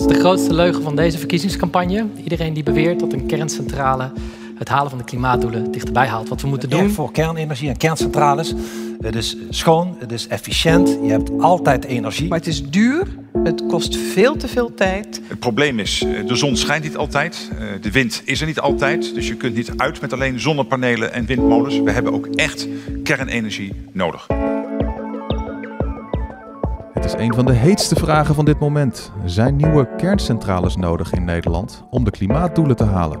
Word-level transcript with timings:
Het 0.00 0.10
is 0.10 0.16
de 0.16 0.22
grootste 0.22 0.54
leugen 0.54 0.82
van 0.82 0.96
deze 0.96 1.18
verkiezingscampagne. 1.18 2.06
Iedereen 2.22 2.52
die 2.52 2.62
beweert 2.62 3.00
dat 3.00 3.12
een 3.12 3.26
kerncentrale 3.26 4.12
het 4.58 4.68
halen 4.68 4.90
van 4.90 4.98
de 4.98 5.04
klimaatdoelen 5.04 5.70
dichterbij 5.70 6.06
haalt. 6.06 6.28
Wat 6.28 6.40
we 6.40 6.48
moeten 6.48 6.70
doen. 6.70 6.90
voor 6.90 7.12
kernenergie 7.12 7.68
en 7.68 7.76
kerncentrales. 7.76 8.54
Het 9.00 9.14
is 9.14 9.36
schoon, 9.50 9.96
het 9.98 10.12
is 10.12 10.26
efficiënt, 10.26 10.88
je 11.02 11.10
hebt 11.10 11.30
altijd 11.38 11.84
energie. 11.84 12.28
Maar 12.28 12.38
het 12.38 12.46
is 12.46 12.70
duur, 12.70 13.06
het 13.42 13.66
kost 13.66 13.96
veel 13.96 14.36
te 14.36 14.48
veel 14.48 14.74
tijd. 14.74 15.20
Het 15.26 15.38
probleem 15.38 15.78
is, 15.78 16.02
eh, 16.02 16.26
de 16.26 16.34
zon 16.34 16.56
schijnt 16.56 16.84
niet 16.84 16.96
altijd, 16.96 17.50
eh, 17.58 17.66
de 17.80 17.90
wind 17.90 18.22
is 18.24 18.40
er 18.40 18.46
niet 18.46 18.60
altijd. 18.60 19.14
Dus 19.14 19.28
je 19.28 19.34
kunt 19.34 19.54
niet 19.54 19.72
uit 19.76 20.00
met 20.00 20.12
alleen 20.12 20.40
zonnepanelen 20.40 21.12
en 21.12 21.26
windmolens. 21.26 21.80
We 21.80 21.90
hebben 21.90 22.12
ook 22.12 22.26
echt 22.26 22.68
kernenergie 23.02 23.74
nodig. 23.92 24.26
Is 27.10 27.20
een 27.20 27.34
van 27.34 27.46
de 27.46 27.52
heetste 27.52 27.94
vragen 27.94 28.34
van 28.34 28.44
dit 28.44 28.58
moment. 28.58 29.12
Zijn 29.24 29.56
nieuwe 29.56 29.88
kerncentrales 29.96 30.76
nodig 30.76 31.12
in 31.12 31.24
Nederland 31.24 31.84
om 31.90 32.04
de 32.04 32.10
klimaatdoelen 32.10 32.76
te 32.76 32.84
halen? 32.84 33.20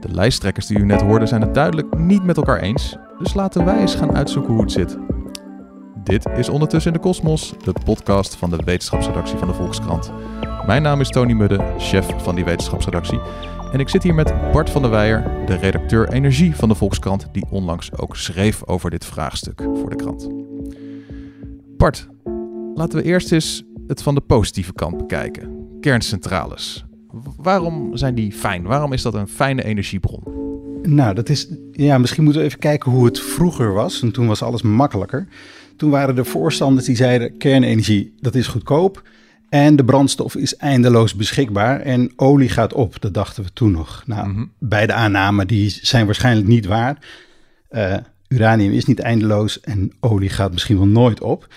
De 0.00 0.08
lijsttrekkers 0.10 0.66
die 0.66 0.78
u 0.78 0.84
net 0.84 1.00
hoorde 1.00 1.26
zijn 1.26 1.40
het 1.40 1.54
duidelijk 1.54 1.98
niet 1.98 2.24
met 2.24 2.36
elkaar 2.36 2.60
eens, 2.60 2.96
dus 3.18 3.34
laten 3.34 3.64
wij 3.64 3.78
eens 3.78 3.94
gaan 3.94 4.16
uitzoeken 4.16 4.52
hoe 4.52 4.62
het 4.62 4.72
zit. 4.72 4.98
Dit 6.04 6.26
is 6.36 6.48
Ondertussen 6.48 6.92
in 6.92 6.98
de 6.98 7.04
Kosmos, 7.04 7.54
de 7.64 7.72
podcast 7.84 8.34
van 8.36 8.50
de 8.50 8.58
wetenschapsredactie 8.64 9.38
van 9.38 9.48
de 9.48 9.54
Volkskrant. 9.54 10.12
Mijn 10.66 10.82
naam 10.82 11.00
is 11.00 11.08
Tony 11.08 11.32
Mudde, 11.32 11.60
chef 11.78 12.06
van 12.16 12.34
die 12.34 12.44
wetenschapsredactie. 12.44 13.20
En 13.72 13.80
ik 13.80 13.88
zit 13.88 14.02
hier 14.02 14.14
met 14.14 14.52
Bart 14.52 14.70
van 14.70 14.82
der 14.82 14.90
Weijer, 14.90 15.46
de 15.46 15.56
redacteur 15.56 16.08
energie 16.08 16.56
van 16.56 16.68
de 16.68 16.74
Volkskrant, 16.74 17.26
die 17.32 17.46
onlangs 17.50 17.98
ook 17.98 18.16
schreef 18.16 18.66
over 18.66 18.90
dit 18.90 19.04
vraagstuk 19.04 19.62
voor 19.74 19.90
de 19.90 19.96
krant. 19.96 20.28
Bart, 21.76 22.08
laten 22.76 22.98
we 22.98 23.04
eerst 23.04 23.32
eens 23.32 23.64
het 23.86 24.02
van 24.02 24.14
de 24.14 24.20
positieve 24.20 24.72
kant 24.72 24.96
bekijken. 24.96 25.66
Kerncentrales. 25.80 26.84
Waarom 27.36 27.96
zijn 27.96 28.14
die 28.14 28.32
fijn? 28.32 28.62
Waarom 28.62 28.92
is 28.92 29.02
dat 29.02 29.14
een 29.14 29.28
fijne 29.28 29.64
energiebron? 29.64 30.22
Nou, 30.82 31.14
dat 31.14 31.28
is. 31.28 31.48
Ja, 31.72 31.98
misschien 31.98 32.22
moeten 32.24 32.40
we 32.42 32.46
even 32.48 32.60
kijken 32.60 32.90
hoe 32.92 33.04
het 33.04 33.20
vroeger 33.20 33.72
was. 33.72 34.02
En 34.02 34.12
toen 34.12 34.26
was 34.26 34.42
alles 34.42 34.62
makkelijker. 34.62 35.28
Toen 35.76 35.90
waren 35.90 36.16
er 36.16 36.26
voorstanders 36.26 36.86
die 36.86 36.96
zeiden: 36.96 37.36
kernenergie, 37.36 38.14
dat 38.20 38.34
is 38.34 38.46
goedkoop. 38.46 39.02
En 39.48 39.76
de 39.76 39.84
brandstof 39.84 40.34
is 40.36 40.56
eindeloos 40.56 41.14
beschikbaar. 41.14 41.80
En 41.80 42.12
olie 42.16 42.48
gaat 42.48 42.72
op, 42.72 43.00
dat 43.00 43.14
dachten 43.14 43.42
we 43.44 43.52
toen 43.52 43.70
nog. 43.70 44.02
Nou, 44.06 44.28
Mhm. 44.28 44.44
beide 44.58 44.92
aannamen 44.92 45.46
die 45.46 45.68
zijn 45.82 46.06
waarschijnlijk 46.06 46.48
niet 46.48 46.66
waar. 46.66 46.98
Eh, 47.68 47.96
uranium 48.28 48.72
is 48.72 48.84
niet 48.84 49.00
eindeloos 49.00 49.60
en 49.60 49.92
olie 50.00 50.28
gaat 50.28 50.52
misschien 50.52 50.76
wel 50.76 50.86
nooit 50.86 51.20
op. 51.20 51.48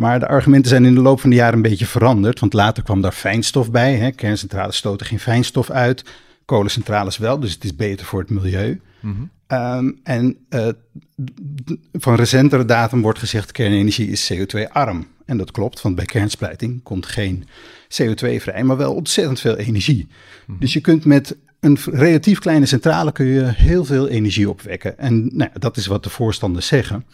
Maar 0.00 0.18
de 0.18 0.28
argumenten 0.28 0.70
zijn 0.70 0.84
in 0.84 0.94
de 0.94 1.00
loop 1.00 1.20
van 1.20 1.30
de 1.30 1.36
jaren 1.36 1.54
een 1.54 1.62
beetje 1.62 1.86
veranderd. 1.86 2.40
Want 2.40 2.52
later 2.52 2.82
kwam 2.82 3.00
daar 3.00 3.12
fijnstof 3.12 3.70
bij. 3.70 3.94
Hè. 3.94 4.10
Kerncentrales 4.10 4.76
stoten 4.76 5.06
geen 5.06 5.18
fijnstof 5.20 5.70
uit. 5.70 6.04
Kolencentrales 6.44 7.18
wel, 7.18 7.40
dus 7.40 7.52
het 7.52 7.64
is 7.64 7.76
beter 7.76 8.06
voor 8.06 8.20
het 8.20 8.30
milieu. 8.30 8.80
Mhm. 9.00 9.14
Ehm, 9.46 9.90
en 10.02 10.36
eh, 10.48 10.68
van 11.92 12.14
recentere 12.14 12.64
datum 12.64 13.02
wordt 13.02 13.18
gezegd 13.18 13.52
kernenergie 13.52 14.08
is 14.08 14.32
CO2-arm. 14.32 15.06
En 15.24 15.36
dat 15.36 15.50
klopt, 15.50 15.82
want 15.82 15.94
bij 15.94 16.04
kernsplijting 16.04 16.82
komt 16.82 17.06
geen 17.06 17.44
CO2 17.88 18.40
vrij, 18.40 18.64
maar 18.64 18.76
wel 18.76 18.94
ontzettend 18.94 19.40
veel 19.40 19.56
energie. 19.56 20.08
Dus 20.58 20.72
je 20.72 20.80
kunt 20.80 21.04
met 21.04 21.36
een 21.60 21.78
relatief 21.84 22.38
kleine 22.38 22.66
centrale 22.66 23.12
kun 23.12 23.26
je 23.26 23.44
heel 23.44 23.84
veel 23.84 24.08
energie 24.08 24.50
opwekken. 24.50 24.98
En 24.98 25.30
nou, 25.32 25.50
dat 25.54 25.76
is 25.76 25.86
wat 25.86 26.02
de 26.02 26.10
voorstanders 26.10 26.66
zeggen. 26.66 27.04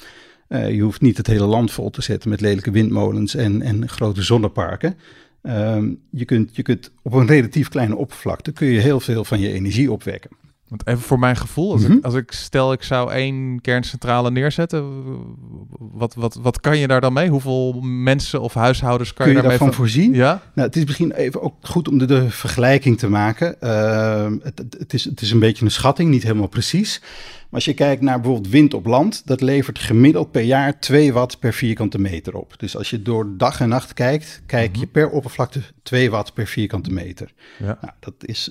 Eh, 0.48 0.70
je 0.70 0.80
hoeft 0.80 1.00
niet 1.00 1.16
het 1.16 1.26
hele 1.26 1.46
land 1.46 1.70
vol 1.70 1.90
te 1.90 2.02
zetten 2.02 2.30
met 2.30 2.40
lelijke 2.40 2.70
windmolens 2.70 3.34
en, 3.34 3.62
en 3.62 3.88
grote 3.88 4.22
zonneparken. 4.22 4.96
Ehm, 5.42 5.92
je, 6.10 6.24
kunt, 6.24 6.56
je 6.56 6.62
kunt 6.62 6.90
op 7.02 7.12
een 7.12 7.26
relatief 7.26 7.68
kleine 7.68 7.96
oppervlakte 7.96 8.52
kun 8.52 8.66
je 8.66 8.80
heel 8.80 9.00
veel 9.00 9.24
van 9.24 9.40
je 9.40 9.52
energie 9.52 9.92
opwekken. 9.92 10.30
Want 10.68 10.86
even 10.86 11.00
voor 11.00 11.18
mijn 11.18 11.36
gevoel, 11.36 11.72
als, 11.72 11.82
Mhm. 11.82 11.92
ik, 11.92 12.04
als 12.04 12.14
ik 12.14 12.32
stel 12.32 12.72
ik 12.72 12.82
zou 12.82 13.12
één 13.12 13.60
kerncentrale 13.60 14.30
neerzetten, 14.30 15.04
wat, 15.78 16.14
wat, 16.14 16.34
wat 16.34 16.60
kan 16.60 16.78
je 16.78 16.86
daar 16.86 17.00
dan 17.00 17.12
mee? 17.12 17.28
Hoeveel 17.28 17.72
mensen 17.82 18.40
of 18.40 18.54
huishoudens 18.54 19.08
kan 19.12 19.16
Kun 19.16 19.26
je 19.26 19.30
je 19.32 19.40
daarmee 19.42 19.58
daarvan 19.58 19.76
voorzien? 19.76 20.14
Ja? 20.14 20.42
Nou, 20.54 20.66
het 20.68 20.76
is 20.76 20.84
misschien 20.84 21.12
even 21.12 21.42
ook 21.42 21.54
goed 21.62 21.88
om 21.88 21.98
de, 21.98 22.04
de 22.04 22.30
vergelijking 22.30 22.98
te 22.98 23.08
maken. 23.08 23.60
Ehm, 23.60 24.36
het, 24.42 24.58
het- 24.78 24.94
is, 24.94 25.04
het 25.04 25.20
is 25.20 25.30
een 25.30 25.38
beetje 25.38 25.64
een 25.64 25.70
schatting, 25.70 26.10
niet 26.10 26.22
helemaal 26.22 26.46
precies. 26.48 27.00
Maar 27.00 27.48
als 27.50 27.64
je 27.64 27.74
kijkt 27.74 28.02
naar 28.02 28.20
bijvoorbeeld 28.20 28.52
wind 28.52 28.74
op 28.74 28.86
land, 28.86 29.22
dat 29.24 29.40
levert 29.40 29.78
gemiddeld 29.78 30.30
per 30.30 30.42
jaar 30.42 30.80
2 30.80 31.12
watt 31.12 31.38
per 31.38 31.52
vierkante 31.52 31.98
meter 31.98 32.34
op. 32.34 32.54
Dus 32.56 32.76
als 32.76 32.90
je 32.90 33.02
door 33.02 33.28
dag 33.36 33.60
en 33.60 33.68
nacht 33.68 33.92
kijkt, 33.94 34.42
kijk 34.46 34.76
je 34.76 34.86
per 34.86 35.08
oppervlakte 35.10 35.60
2 35.82 36.10
watt 36.10 36.34
per 36.34 36.46
vierkante 36.46 36.90
meter. 36.92 37.32
Ja. 37.58 37.78
Nou, 37.80 37.92
dat 38.00 38.14
is 38.20 38.50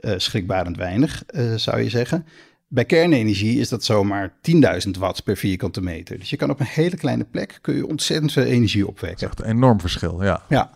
eh, 0.00 0.12
schrikbarend 0.16 0.76
weinig, 0.76 1.22
eh, 1.26 1.54
zou 1.54 1.80
je 1.80 1.88
zeggen. 1.90 2.26
Bij 2.68 2.84
kernenergie 2.84 3.58
is 3.60 3.68
dat 3.68 3.84
zomaar 3.84 4.32
10.000 4.40 4.90
watt 4.98 5.24
per 5.24 5.36
vierkante 5.36 5.80
meter. 5.82 6.18
Dus 6.18 6.30
je 6.30 6.36
kan 6.36 6.50
op 6.50 6.60
een 6.60 6.66
hele 6.66 6.96
kleine 6.96 7.24
plek 7.24 7.58
kun 7.60 7.74
je 7.74 7.86
ontzettend 7.86 8.32
veel 8.32 8.42
energie 8.44 8.80
Dat 8.80 8.88
opwekken. 8.90 9.16
is 9.26 9.32
echt 9.36 9.40
een 9.40 9.56
enorm 9.56 9.80
verschil, 9.80 10.22
ja. 10.22 10.42
Ja. 10.48 10.70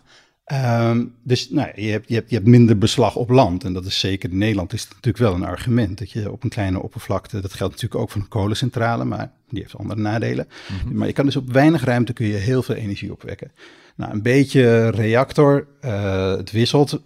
Ehm, 0.45 1.05
dus 1.23 1.49
nou, 1.49 1.81
je, 1.81 1.91
hebt, 1.91 2.07
je, 2.07 2.13
hebt, 2.13 2.29
je 2.29 2.35
hebt 2.35 2.47
minder 2.47 2.77
beslag 2.77 3.15
op 3.15 3.29
land. 3.29 3.63
En 3.63 3.73
dat 3.73 3.85
is 3.85 3.99
zeker 3.99 4.31
in 4.31 4.37
Nederland 4.37 4.73
is 4.73 4.87
natuurlijk 4.87 5.17
wel 5.17 5.33
een 5.33 5.43
argument. 5.43 5.97
Dat 5.97 6.11
je 6.11 6.31
op 6.31 6.43
een 6.43 6.49
kleine 6.49 6.81
oppervlakte, 6.81 7.41
dat 7.41 7.53
geldt 7.53 7.73
natuurlijk 7.73 8.01
ook 8.01 8.11
voor 8.11 8.21
een 8.21 8.27
kolencentrale, 8.27 9.05
maar 9.05 9.31
die 9.49 9.61
heeft 9.61 9.77
andere 9.77 10.01
nadelen. 10.01 10.47
Maar 10.91 11.07
je 11.07 11.13
kan 11.13 11.25
dus 11.25 11.35
op 11.35 11.51
weinig 11.51 11.83
ruimte 11.83 12.13
kun 12.13 12.27
je 12.27 12.33
heel 12.33 12.63
veel 12.63 12.75
energie 12.75 13.11
opwekken. 13.11 13.51
Nou, 13.95 14.11
een 14.11 14.21
beetje 14.21 14.89
reactor, 14.89 15.67
eh, 15.81 16.31
het 16.31 16.51
wisselt. 16.51 17.01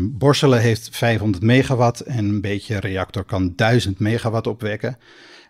Borselen 0.00 0.60
heeft 0.60 0.88
500 0.96 1.44
megawatt 1.44 2.00
en 2.00 2.24
een 2.24 2.40
beetje 2.40 2.80
reactor 2.80 3.24
kan 3.24 3.54
1000 3.54 3.98
megawatt 3.98 4.46
opwekken. 4.46 4.98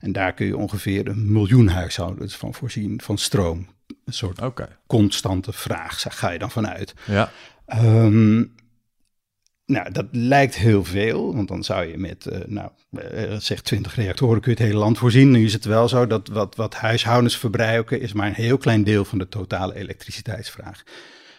En 0.01 0.13
daar 0.13 0.35
kun 0.35 0.47
je 0.47 0.57
ongeveer 0.57 1.09
een 1.09 1.33
miljoen 1.33 1.69
huishoudens 1.69 2.37
van 2.37 2.55
voorzien 2.55 3.01
van 3.03 3.19
stroom. 3.19 3.67
Een 4.05 4.13
soort 4.13 4.41
constante 4.87 5.53
vraag, 5.53 6.01
zeg, 6.01 6.19
ga 6.19 6.31
je 6.31 6.39
dan 6.39 6.51
vanuit. 6.51 6.95
ja. 7.07 7.31
Ehm, 7.67 8.43
nou, 9.71 9.91
dat 9.93 10.07
lijkt 10.11 10.55
heel 10.55 10.85
veel, 10.85 11.35
want 11.35 11.49
dan 11.49 11.65
zou 11.65 11.87
je 11.87 11.99
met, 11.99 12.27
eh, 12.27 12.41
nou, 12.47 12.71
eh, 12.91 13.37
zeg 13.39 13.61
20 13.61 13.95
reactoren 13.95 14.41
kun 14.41 14.53
je 14.53 14.59
het 14.59 14.67
hele 14.67 14.81
land 14.81 14.99
voorzien. 14.99 15.31
Nu 15.31 15.45
is 15.45 15.53
het 15.53 15.65
wel 15.65 15.89
zo 15.89 16.07
dat 16.07 16.29
wat, 16.29 16.57
wat 16.57 16.75
huishoudens 16.75 17.37
verbruiken 17.37 18.01
is 18.01 18.13
maar 18.13 18.27
een 18.27 18.35
heel 18.35 18.59
klein 18.59 18.85
deel 18.85 19.05
van 19.05 19.19
de 19.19 19.29
totale 19.29 19.75
elektriciteitsvraag. 19.75 20.83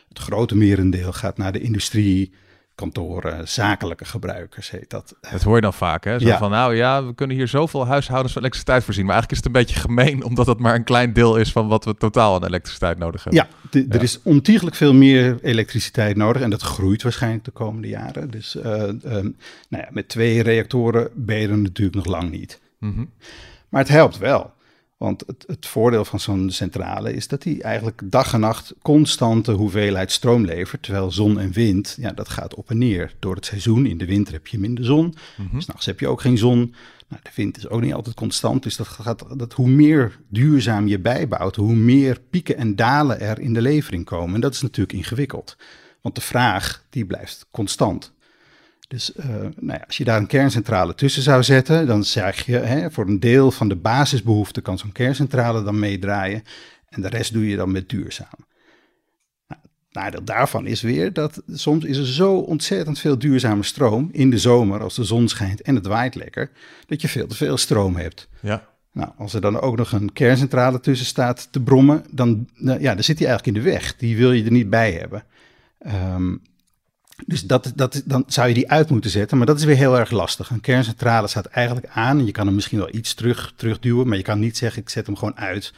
Het 0.10 0.20
grote 0.20 0.56
merendeel 0.56 1.12
gaat 1.14 1.38
naar 1.38 1.52
de 1.52 1.62
industrie, 1.62 2.34
kantoren, 2.76 3.48
zakelijke 3.48 4.06
gebruikers 4.06 4.70
heet 4.72 4.90
dat. 4.90 5.16
Dat 5.32 5.42
hoor 5.42 5.56
je 5.56 5.62
dan 5.62 5.74
vaak, 5.74 6.04
hè? 6.04 6.20
Zo 6.20 6.28
Ja. 6.28 6.38
van, 6.38 6.52
nou 6.52 6.76
ja, 6.76 7.06
we 7.06 7.16
kunnen 7.16 7.36
hier 7.36 7.48
zoveel 7.48 7.88
huishoudens 7.88 8.34
van 8.34 8.42
elektriciteit 8.42 8.84
voorzien. 8.84 9.06
Maar 9.06 9.14
eigenlijk 9.14 9.42
is 9.42 9.48
het 9.48 9.56
een 9.56 9.66
beetje 9.66 9.82
gemeen, 9.90 10.24
omdat 10.30 10.48
het 10.48 10.59
maar 10.59 10.76
een 10.76 10.84
klein 10.84 11.14
del 11.14 11.36
is 11.38 11.52
van 11.52 11.68
wat 11.68 11.86
we 11.86 11.96
totaal 11.96 12.36
aan 12.36 12.46
elektriciteit 12.46 12.98
nodig 12.98 13.24
hebben. 13.24 13.48
Ja, 13.72 13.82
er 13.90 14.04
is 14.04 14.20
ontiegelijk 14.24 14.76
veel 14.76 14.94
meer 14.94 15.38
elektriciteit 15.42 16.16
nodig 16.16 16.42
en 16.42 16.50
dat 16.50 16.62
groeit 16.62 17.04
waarschijnlijk 17.04 17.44
de 17.46 17.52
komende 17.52 17.88
jaren. 17.88 18.32
Dus 18.32 18.56
eh, 18.56 18.82
ehm, 18.84 19.30
nou 19.70 19.84
ja, 19.84 19.88
met 19.90 20.08
twee 20.09 20.42
reactoren 20.44 21.09
ben 21.16 21.38
je 21.38 21.48
er 21.48 21.58
natuurlijk 21.58 21.96
nog 21.96 22.06
lang 22.06 22.32
niet. 22.32 22.59
Mhm. 22.80 23.06
Maar 23.70 23.82
het 23.82 23.90
helpt 23.90 24.18
wel. 24.18 24.52
Want 25.02 25.24
het, 25.28 25.44
het 25.48 25.66
voordeel 25.66 26.06
van 26.06 26.20
zo'n 26.20 26.52
centrale 26.52 27.14
is 27.14 27.28
dat 27.28 27.44
hij 27.44 27.62
eigenlijk 27.62 28.02
dag 28.06 28.34
en 28.34 28.40
nacht 28.40 28.74
constante 28.82 29.52
hoeveelheid 29.52 30.12
stroom 30.12 30.46
levert. 30.46 30.84
Terwijl 30.84 31.12
zon 31.12 31.40
en 31.40 31.52
wind, 31.52 31.98
ja, 32.00 32.12
dat 32.12 32.30
gaat 32.30 32.56
op 32.56 32.70
en 32.70 32.78
neer 32.78 33.16
door 33.20 33.36
het 33.36 33.46
seizoen. 33.46 33.86
In 33.86 33.98
de 33.98 34.06
winter 34.06 34.34
heb 34.34 34.48
je 34.48 34.60
minder 34.60 34.86
zon, 34.86 35.14
Mhm. 35.38 35.60
s'nachts 35.60 35.86
heb 35.86 36.00
je 36.00 36.08
ook 36.08 36.22
geen 36.22 36.38
zon. 36.38 36.58
Nou, 37.08 37.22
de 37.24 37.30
wind 37.36 37.58
is 37.58 37.68
ook 37.68 37.82
niet 37.82 37.94
altijd 37.94 38.16
constant. 38.16 38.64
Dus 38.64 38.76
dat 38.76 38.88
gaat, 38.88 39.40
dat 39.40 39.54
hoe 39.54 39.70
meer 39.70 40.20
duurzaam 40.30 40.88
je 40.88 41.00
bijbouwt, 41.00 41.56
hoe 41.56 41.76
meer 41.76 42.20
pieken 42.30 42.58
en 42.58 42.76
dalen 42.76 43.20
er 43.20 43.40
in 43.40 43.54
de 43.54 43.62
levering 43.62 44.06
komen. 44.06 44.36
En 44.36 44.42
dat 44.42 44.54
is 44.54 44.62
natuurlijk 44.62 44.98
ingewikkeld. 44.98 45.58
Want 46.02 46.16
de 46.16 46.22
vraag, 46.22 46.84
die 46.90 47.06
blijft 47.06 47.46
constant. 47.52 48.14
Dus 48.91 49.14
eh, 49.14 49.26
nou 49.40 49.52
ja, 49.79 49.84
als 49.85 49.97
je 49.97 50.03
daar 50.03 50.17
een 50.17 50.28
kerncentrale 50.28 50.96
tussen 50.96 51.22
zou 51.22 51.43
zetten, 51.43 51.88
dan 51.88 52.03
zeg 52.03 52.46
je 52.46 52.58
hè, 52.58 52.91
voor 52.91 53.08
een 53.08 53.20
deel 53.20 53.52
van 53.52 53.67
de 53.67 53.76
basisbehoeften 53.76 54.61
kan 54.61 54.78
zo'n 54.78 54.91
kerncentrale 54.91 55.64
dan 55.64 55.79
meedraaien. 55.79 56.43
En 56.90 57.02
de 57.02 57.08
rest 57.08 57.34
doe 57.34 57.47
je 57.47 57.55
dan 57.55 57.72
met 57.72 57.90
duurzaam. 57.90 58.47
Nou, 59.47 59.61
het 59.61 59.93
nadeel 59.93 60.23
daarvan 60.23 60.66
is 60.66 60.82
weer 60.82 61.14
dat 61.14 61.41
soms 61.47 61.85
is 61.85 61.97
er 61.97 62.08
zo 62.08 62.38
ontzettend 62.38 62.99
veel 62.99 63.20
duurzame 63.20 63.64
stroom 63.64 64.09
in 64.11 64.29
de 64.29 64.38
zomer 64.38 64.82
als 64.82 64.96
de 64.96 65.03
zon 65.03 65.28
schijnt 65.28 65.61
en 65.61 65.76
het 65.76 65.85
waait 65.85 66.16
lekker, 66.16 66.52
dat 66.85 67.02
je 67.02 67.08
veel 67.08 67.28
te 67.28 67.35
veel 67.35 67.58
stroom 67.58 67.96
hebt. 67.96 68.28
Ja. 68.40 68.70
Nou, 68.94 69.09
als 69.17 69.34
er 69.34 69.41
dan 69.41 69.59
ook 69.59 69.78
nog 69.78 69.91
een 69.91 70.14
kerncentrale 70.14 70.79
tussen 70.79 71.08
staat 71.08 71.47
te 71.52 71.61
brommen, 71.61 72.05
dan, 72.09 72.49
nou 72.55 72.82
ja, 72.82 72.94
dan 72.94 73.03
zit 73.03 73.17
die 73.17 73.28
eigenlijk 73.28 73.58
in 73.58 73.64
de 73.64 73.70
weg. 73.70 73.96
Die 73.96 74.17
wil 74.17 74.32
je 74.32 74.44
er 74.44 74.52
niet 74.52 74.70
bij 74.70 74.91
hebben. 74.91 75.23
Ehm, 75.79 76.35
dus 77.26 77.41
dat, 77.41 77.72
dat, 77.76 78.02
dan 78.06 78.23
zou 78.28 78.47
je 78.47 78.53
die 78.53 78.70
uit 78.70 78.90
moeten 78.90 79.09
zetten, 79.09 79.38
maar 79.38 79.47
dat 79.47 79.58
is 79.58 79.64
weer 79.64 79.76
heel 79.76 80.00
erg 80.00 80.12
lastig. 80.12 80.50
Een 80.50 80.62
kerncentrale 80.62 81.28
staat 81.28 81.46
eigenlijk 81.46 81.88
aan 81.94 82.20
en 82.20 82.26
je 82.26 82.32
kan 82.32 82.46
hem 82.46 82.56
misschien 82.56 82.78
wel 82.78 82.94
iets 82.96 83.14
terug, 83.14 83.53
terugduwen, 83.56 84.08
maar 84.08 84.18
je 84.18 84.23
kan 84.23 84.40
niet 84.40 84.58
zeggen 84.58 84.82
ik 84.82 84.90
zet 84.90 85.06
hem 85.06 85.16
gewoon 85.16 85.38
uit 85.38 85.73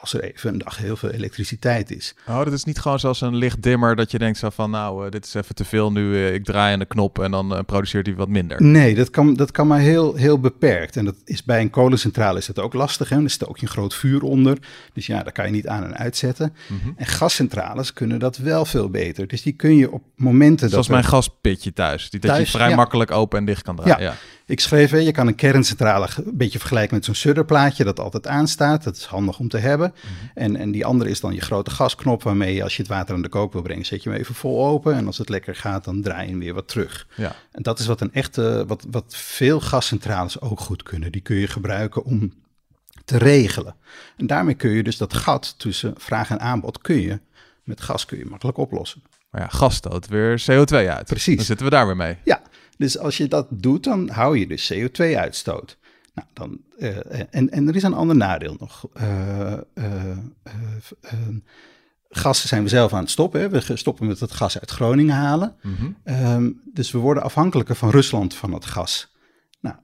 als 0.00 0.14
er 0.14 0.22
even 0.22 0.52
een 0.52 0.58
dag 0.58 0.76
heel 0.76 0.96
veel 0.96 1.10
elektriciteit 1.10 1.90
is. 1.90 2.14
Oh, 2.28 2.44
dat 2.44 2.52
is 2.52 2.64
niet 2.64 2.78
gewoon 2.78 2.98
zoals 3.00 3.20
een 3.20 3.36
lichtdimmer 3.36 3.96
dat 3.96 4.10
je 4.10 4.18
denkt 4.18 4.38
zo 4.38 4.50
van, 4.50 4.70
nou, 4.70 5.04
uh, 5.04 5.10
dit 5.10 5.24
is 5.24 5.34
even 5.34 5.54
te 5.54 5.64
veel 5.64 5.92
nu, 5.92 6.02
uh, 6.02 6.34
ik 6.34 6.44
draai 6.44 6.72
aan 6.72 6.78
de 6.78 6.84
knop 6.84 7.18
en 7.18 7.30
dan 7.30 7.52
uh, 7.52 7.58
produceert 7.66 8.06
hij 8.06 8.14
wat 8.14 8.28
minder. 8.28 8.62
Nee, 8.62 8.94
dat 8.94 9.10
kan, 9.10 9.34
dat 9.34 9.50
kan 9.50 9.66
maar 9.66 9.78
heel, 9.78 10.14
heel 10.14 10.40
beperkt. 10.40 10.96
En 10.96 11.04
dat 11.04 11.16
is 11.24 11.44
bij 11.44 11.60
een 11.60 11.70
kolencentrale 11.70 12.38
is 12.38 12.46
dat 12.46 12.58
ook 12.58 12.72
lastig. 12.72 13.08
Hè? 13.08 13.16
Er 13.16 13.48
ook 13.48 13.60
een 13.60 13.68
groot 13.68 13.94
vuur 13.94 14.22
onder. 14.22 14.58
Dus 14.92 15.06
ja, 15.06 15.22
daar 15.22 15.32
kan 15.32 15.46
je 15.46 15.52
niet 15.52 15.66
aan 15.66 15.84
en 15.84 15.96
uitzetten. 15.96 16.54
Mm 16.68 16.80
-hmm. 16.82 16.94
En 16.96 17.06
gascentrales 17.06 17.92
kunnen 17.92 18.18
dat 18.18 18.36
wel 18.36 18.64
veel 18.64 18.90
beter. 18.90 19.26
Dus 19.26 19.42
die 19.42 19.52
kun 19.52 19.76
je 19.76 19.90
op 19.90 20.02
momenten... 20.16 20.68
Zoals 20.70 20.86
dat 20.86 20.96
mijn 20.96 21.08
gaspitje 21.08 21.72
thuis, 21.72 22.10
die 22.10 22.20
thuis, 22.20 22.38
dat 22.38 22.46
je 22.46 22.52
vrij 22.52 22.68
ja. 22.68 22.76
makkelijk 22.76 23.10
open 23.10 23.38
en 23.38 23.44
dicht 23.44 23.62
kan 23.62 23.76
draaien. 23.76 24.02
Ja. 24.02 24.10
ja. 24.10 24.16
Ik 24.50 24.60
schreef, 24.60 24.90
je 24.90 25.12
kan 25.12 25.26
een 25.26 25.34
kerncentrale 25.34 26.08
een 26.16 26.36
beetje 26.36 26.58
vergelijken 26.58 26.94
met 26.94 27.04
zo'n 27.04 27.14
sudderplaatje 27.14 27.84
dat 27.84 28.00
altijd 28.00 28.26
aanstaat. 28.26 28.84
Dat 28.84 28.96
is 28.96 29.04
handig 29.04 29.38
om 29.38 29.48
te 29.48 29.58
hebben. 29.58 29.92
Mm 29.94 30.10
-hmm. 30.10 30.30
en, 30.34 30.56
en 30.56 30.70
die 30.70 30.86
andere 30.86 31.10
is 31.10 31.20
dan 31.20 31.34
je 31.34 31.40
grote 31.40 31.70
gasknop 31.70 32.22
waarmee 32.22 32.54
je 32.54 32.62
als 32.62 32.76
je 32.76 32.82
het 32.82 32.90
water 32.90 33.14
aan 33.14 33.22
de 33.22 33.28
kook 33.28 33.52
wil 33.52 33.62
brengen, 33.62 33.84
zet 33.84 34.02
je 34.02 34.10
hem 34.10 34.18
even 34.18 34.34
vol 34.34 34.66
open. 34.66 34.94
En 34.94 35.06
als 35.06 35.18
het 35.18 35.28
lekker 35.28 35.56
gaat, 35.56 35.84
dan 35.84 36.02
draai 36.02 36.24
je 36.24 36.30
hem 36.30 36.38
weer 36.38 36.54
wat 36.54 36.68
terug. 36.68 37.06
Ja. 37.16 37.36
En 37.52 37.62
dat 37.62 37.78
is 37.78 37.86
wat 37.86 38.00
een 38.00 38.12
echte, 38.12 38.64
wat, 38.66 38.86
wat 38.90 39.14
veel 39.16 39.60
gascentrales 39.60 40.40
ook 40.40 40.60
goed 40.60 40.82
kunnen. 40.82 41.12
Die 41.12 41.20
kun 41.20 41.36
je 41.36 41.46
gebruiken 41.46 42.04
om 42.04 42.32
te 43.04 43.18
regelen. 43.18 43.74
En 44.16 44.26
daarmee 44.26 44.54
kun 44.54 44.70
je 44.70 44.82
dus 44.82 44.96
dat 44.96 45.14
gat 45.14 45.54
tussen 45.58 45.94
vraag 45.96 46.30
en 46.30 46.40
aanbod 46.40 46.80
kun 46.80 47.00
je 47.00 47.20
met 47.64 47.80
gas 47.80 48.04
kun 48.04 48.18
je 48.18 48.26
makkelijk 48.26 48.58
oplossen. 48.58 49.02
Maar 49.30 49.40
ja, 49.40 49.48
gas 49.48 49.74
stoot 49.74 50.08
weer 50.08 50.42
CO2 50.50 50.74
uit. 50.74 51.06
Precies. 51.06 51.36
Dan 51.36 51.44
zitten 51.44 51.66
we 51.66 51.72
daar 51.72 51.86
weer 51.86 51.96
mee. 51.96 52.16
Ja, 52.24 52.42
dus 52.80 52.98
als 52.98 53.16
je 53.16 53.28
dat 53.28 53.46
doet, 53.50 53.84
dan 53.84 54.08
hou 54.08 54.38
je 54.38 54.46
dus 54.46 54.72
CO2-uitstoot. 54.72 55.78
Nou, 56.14 56.28
dan, 56.32 56.60
uh, 56.78 56.96
en, 57.30 57.50
en 57.50 57.68
er 57.68 57.76
is 57.76 57.82
een 57.82 57.94
ander 57.94 58.16
nadeel 58.16 58.56
nog. 58.58 58.88
Uh, 59.00 59.56
uh, 59.74 60.16
gas 62.08 62.46
zijn 62.46 62.62
we 62.62 62.68
zelf 62.68 62.92
aan 62.92 63.00
het 63.00 63.10
stoppen. 63.10 63.40
Hè. 63.40 63.48
We 63.48 63.76
stoppen 63.76 64.06
met 64.06 64.20
het 64.20 64.30
gas 64.30 64.58
uit 64.58 64.70
Groningen 64.70 65.14
halen. 65.14 65.56
Mm 65.62 65.74
-hmm. 65.74 65.96
um, 66.14 66.60
dus 66.72 66.90
we 66.90 66.98
worden 66.98 67.22
afhankelijker 67.22 67.74
van 67.74 67.90
Rusland 67.90 68.34
van 68.34 68.52
het 68.52 68.64
gas. 68.64 69.12
Nou, 69.60 69.76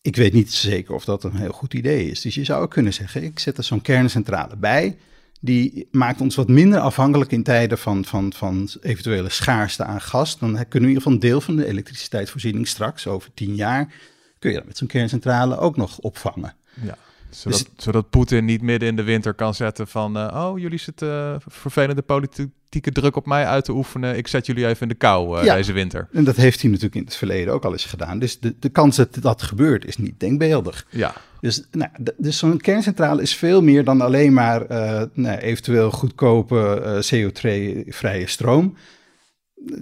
ik 0.00 0.16
weet 0.16 0.32
niet 0.32 0.52
zeker 0.52 0.94
of 0.94 1.04
dat 1.04 1.24
een 1.24 1.36
heel 1.36 1.52
goed 1.52 1.74
idee 1.74 2.10
is. 2.10 2.20
Dus 2.20 2.34
je 2.34 2.44
zou 2.44 2.62
ook 2.62 2.70
kunnen 2.70 2.94
zeggen, 2.94 3.22
ik 3.22 3.38
zet 3.38 3.58
er 3.58 3.64
zo'n 3.64 3.80
kerncentrale 3.80 4.56
bij 4.56 4.98
die 5.40 5.88
maakt 5.90 6.20
ons 6.20 6.36
wat 6.36 6.48
minder 6.48 6.80
afhankelijk 6.80 7.32
in 7.32 7.42
tijden 7.42 7.78
van, 7.78 8.04
van, 8.04 8.32
van 8.32 8.68
eventuele 8.80 9.28
schaarste 9.28 9.84
aan 9.84 10.00
gas. 10.00 10.38
Dan 10.38 10.50
kunnen 10.50 10.68
we 10.70 10.78
in 10.78 10.86
ieder 10.86 11.02
geval 11.02 11.12
een 11.12 11.18
deel 11.18 11.40
van 11.40 11.56
de 11.56 11.66
elektriciteitsvoorziening 11.66 12.68
straks, 12.68 13.06
over 13.06 13.30
tien 13.34 13.54
jaar, 13.54 13.92
kun 14.38 14.50
je 14.50 14.56
dat 14.56 14.66
met 14.66 14.78
zo'n 14.78 14.86
kerncentrale 14.86 15.58
ook 15.58 15.76
nog 15.76 15.98
opvangen. 15.98 16.54
Ja. 16.82 16.96
Zodat, 17.30 17.58
dus, 17.58 17.84
zodat 17.84 18.10
Poetin 18.10 18.44
niet 18.44 18.62
midden 18.62 18.88
in 18.88 18.96
de 18.96 19.02
winter 19.02 19.34
kan 19.34 19.54
zetten 19.54 19.88
van... 19.88 20.16
Uh, 20.16 20.44
oh, 20.44 20.58
jullie 20.58 20.78
zitten 20.78 21.08
uh, 21.08 21.36
vervelende 21.46 22.02
politieke 22.02 22.92
druk 22.92 23.16
op 23.16 23.26
mij 23.26 23.46
uit 23.46 23.64
te 23.64 23.72
oefenen. 23.72 24.16
Ik 24.16 24.28
zet 24.28 24.46
jullie 24.46 24.66
even 24.66 24.82
in 24.82 24.88
de 24.88 24.94
kou 24.94 25.38
uh, 25.38 25.44
ja, 25.44 25.54
deze 25.54 25.72
winter. 25.72 26.08
En 26.12 26.24
dat 26.24 26.36
heeft 26.36 26.60
hij 26.60 26.70
natuurlijk 26.70 26.96
in 26.96 27.04
het 27.04 27.16
verleden 27.16 27.54
ook 27.54 27.64
al 27.64 27.72
eens 27.72 27.84
gedaan. 27.84 28.18
Dus 28.18 28.40
de, 28.40 28.54
de 28.58 28.68
kans 28.68 28.96
dat 28.96 29.18
dat 29.20 29.42
gebeurt 29.42 29.84
is 29.84 29.96
niet 29.96 30.20
denkbeeldig. 30.20 30.86
Ja. 30.90 31.14
Dus, 31.40 31.66
nou, 31.70 31.90
dus 32.16 32.38
zo'n 32.38 32.58
kerncentrale 32.58 33.22
is 33.22 33.34
veel 33.34 33.62
meer 33.62 33.84
dan 33.84 34.00
alleen 34.00 34.32
maar 34.32 34.66
nou, 35.12 35.38
eventueel 35.38 35.90
goedkope 35.90 37.02
CO2-vrije 37.14 38.26
stroom. 38.26 38.76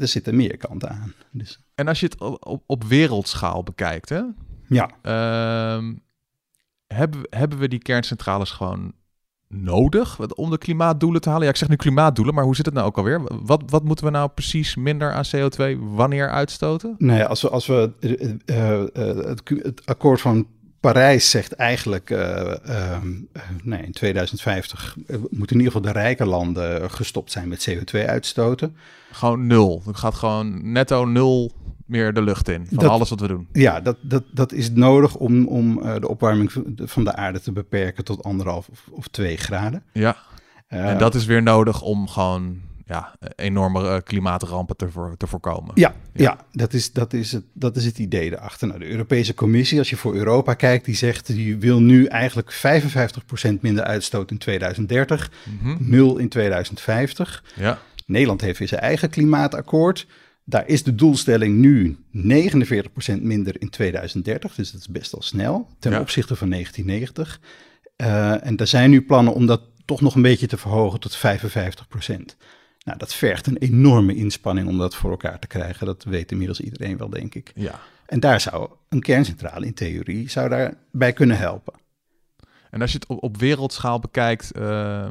Er 0.01 0.09
zitten 0.09 0.37
meer 0.37 0.57
kanten 0.57 0.89
aan. 0.89 1.15
Dus. 1.31 1.61
En 1.75 1.89
als 1.89 2.01
je 2.01 2.07
het 2.07 2.21
op, 2.21 2.63
op, 2.67 2.85
wereldschaal 2.85 3.63
bekijkt, 3.63 4.09
hè? 4.09 4.23
Ja. 4.69 4.91
Ehm, 5.03 5.95
hebben, 6.87 7.21
hebben 7.31 7.59
we 7.59 7.69
die 7.69 7.79
kerncentrales 7.79 8.51
gewoon 8.51 8.93
nodig 9.49 10.35
om 10.35 10.51
de 10.51 10.59
klimaatdoelen 10.59 11.21
te 11.21 11.29
halen? 11.29 11.45
Ja, 11.45 11.51
ik 11.51 11.57
zeg 11.57 11.69
nu 11.69 11.77
klimaatdoelen, 11.77 12.35
maar 12.35 12.45
hoe 12.45 12.57
zit 12.57 12.67
het 12.67 12.75
nou 12.75 12.87
ook 12.87 12.97
alweer? 12.97 13.23
Wat, 13.43 13.63
wat 13.67 13.85
moeten 13.85 14.05
we 14.05 14.11
nou 14.11 14.29
precies 14.29 14.77
minder 14.77 15.13
aan 15.13 15.25
CO2 15.37 15.79
wanneer 15.79 16.31
uitstoten? 16.31 16.95
Nou 16.99 17.19
ja, 17.19 17.25
als 17.25 17.43
we, 17.43 17.49
als 17.49 17.67
we 17.67 17.93
uh, 18.01 18.81
uh, 19.07 19.27
het, 19.27 19.43
het, 19.63 19.87
akkoord 19.87 20.21
van 20.21 20.47
Parijs 20.93 21.31
zegt 21.31 21.53
eigenlijk, 21.53 22.11
uh, 22.11 22.97
nee, 23.63 23.83
in 23.83 23.93
2050 23.93 24.97
moeten 25.31 25.57
in 25.57 25.63
ieder 25.63 25.73
geval 25.73 25.81
de 25.81 25.99
rijke 25.99 26.27
landen 26.27 26.91
gestopt 26.91 27.33
zijn 27.33 27.49
met 27.49 27.69
CO2 27.71 28.07
uitstoten. 28.07 28.77
Gewoon 29.13 29.47
nul. 29.47 29.83
Het 29.87 29.97
gaat 29.97 30.15
gewoon 30.15 30.73
netto 30.73 31.05
nul 31.05 31.53
meer 31.87 32.13
de 32.13 32.23
lucht 32.23 32.49
in 32.49 32.67
van 32.67 32.79
dat, 32.79 32.91
alles 32.91 33.09
wat 33.09 33.21
we 33.21 33.27
doen. 33.27 33.49
Ja, 33.53 33.81
dat, 33.81 33.97
dat, 34.01 34.23
dat 34.33 34.53
is 34.53 34.71
nodig 34.71 35.15
om, 35.15 35.47
om 35.47 35.81
de 36.01 36.09
opwarming 36.09 36.53
van 36.77 37.05
de 37.05 37.15
aarde 37.15 37.41
te 37.41 37.53
beperken 37.53 38.05
tot 38.05 38.23
anderhalf 38.23 38.69
of, 38.69 38.89
of 38.91 39.09
twee 39.09 39.37
graden. 39.37 39.83
Ja, 39.93 40.17
en 40.69 40.99
dat 40.99 41.15
is 41.15 41.25
weer 41.25 41.43
nodig 41.43 41.83
om 41.83 42.09
gewoon 42.09 42.61
ja, 42.89 43.15
enorme 43.37 43.83
uh, 43.83 43.97
klimaatrampen 44.05 44.77
te, 44.77 44.91
voor, 44.91 45.17
te 45.17 45.27
voorkomen. 45.27 45.71
Ja, 45.75 45.95
ja. 46.13 46.23
ja, 46.23 46.47
dat, 46.53 46.73
is, 46.73 46.93
dat, 46.93 47.13
is 47.13 47.33
het, 47.33 47.45
dat 47.53 47.77
is 47.77 47.85
het 47.85 47.99
idee 47.99 48.33
erachter. 48.33 48.69
Nou, 48.69 48.81
de 48.81 48.89
Europese 48.89 49.35
Commissie, 49.35 49.79
als 49.79 49.91
je 49.91 49.97
voor 49.97 50.15
Europa 50.15 50.55
kijkt, 50.55 50.85
die 50.85 50.95
zegt 50.95 51.27
die 51.27 51.57
wil 51.57 51.81
nu 51.81 52.05
eigenlijk 52.05 52.55
55% 52.55 53.61
minder 53.61 53.85
uitstoot 53.85 54.31
in 54.31 54.39
2030, 54.39 55.31
mm 55.45 55.59
-hmm. 55.59 55.77
nul 55.81 56.19
in 56.19 56.29
2050. 56.29 57.45
Ja. 57.57 57.79
Nederland 58.07 58.41
heeft 58.41 58.59
weer 58.59 58.69
zijn 58.69 58.81
eigen 58.81 59.11
klimaatakkoord. 59.11 60.07
Daar 60.45 60.69
is 60.69 60.83
de 60.83 60.95
doelstelling 60.95 61.57
nu 61.57 61.97
49% 62.17 63.21
minder 63.21 63.61
in 63.61 63.71
2030, 63.71 64.55
dus 64.55 64.73
dat 64.73 64.81
is 64.81 64.89
best 64.89 65.13
wel 65.13 65.23
snel 65.23 65.69
ten 65.79 65.93
ja. 65.93 66.01
opzichte 66.01 66.37
van 66.37 66.51
1990. 66.51 67.41
Uh, 67.97 68.47
en 68.47 68.57
er 68.57 68.67
zijn 68.67 68.91
nu 68.91 69.03
plannen 69.03 69.35
om 69.35 69.47
dat 69.47 69.61
toch 69.85 70.01
nog 70.01 70.15
een 70.15 70.23
beetje 70.23 70.47
te 70.47 70.57
verhogen 70.57 71.01
tot 71.01 71.17
55%. 71.17 71.21
Nou, 72.87 72.99
dat 72.99 73.15
vergt 73.15 73.47
een 73.47 73.57
enorme 73.57 74.15
inspanning 74.15 74.69
om 74.69 74.79
dat 74.79 74.95
voor 74.95 75.11
elkaar 75.11 75.39
te 75.39 75.47
krijgen. 75.47 75.87
Dat 75.87 76.05
weet 76.05 76.31
inmiddels 76.31 76.61
iedereen 76.61 76.97
wel, 76.97 77.09
denk 77.09 77.35
ik. 77.35 77.53
Ja. 77.55 77.81
En 78.07 78.21
daar 78.21 78.41
zou 78.41 78.71
een 78.89 79.01
kerncentrale 79.01 79.67
in 79.67 79.75
theorie 79.75 80.31
zou 80.31 80.49
daarbij 80.49 81.13
kunnen 81.13 81.39
helpen. 81.39 81.75
En 82.71 82.81
als 82.81 82.93
je 82.93 82.99
het 82.99 83.09
op, 83.09 83.23
op 83.23 83.37
wereldschaal 83.37 83.99
bekijkt, 83.99 84.59
uh, 84.59 85.09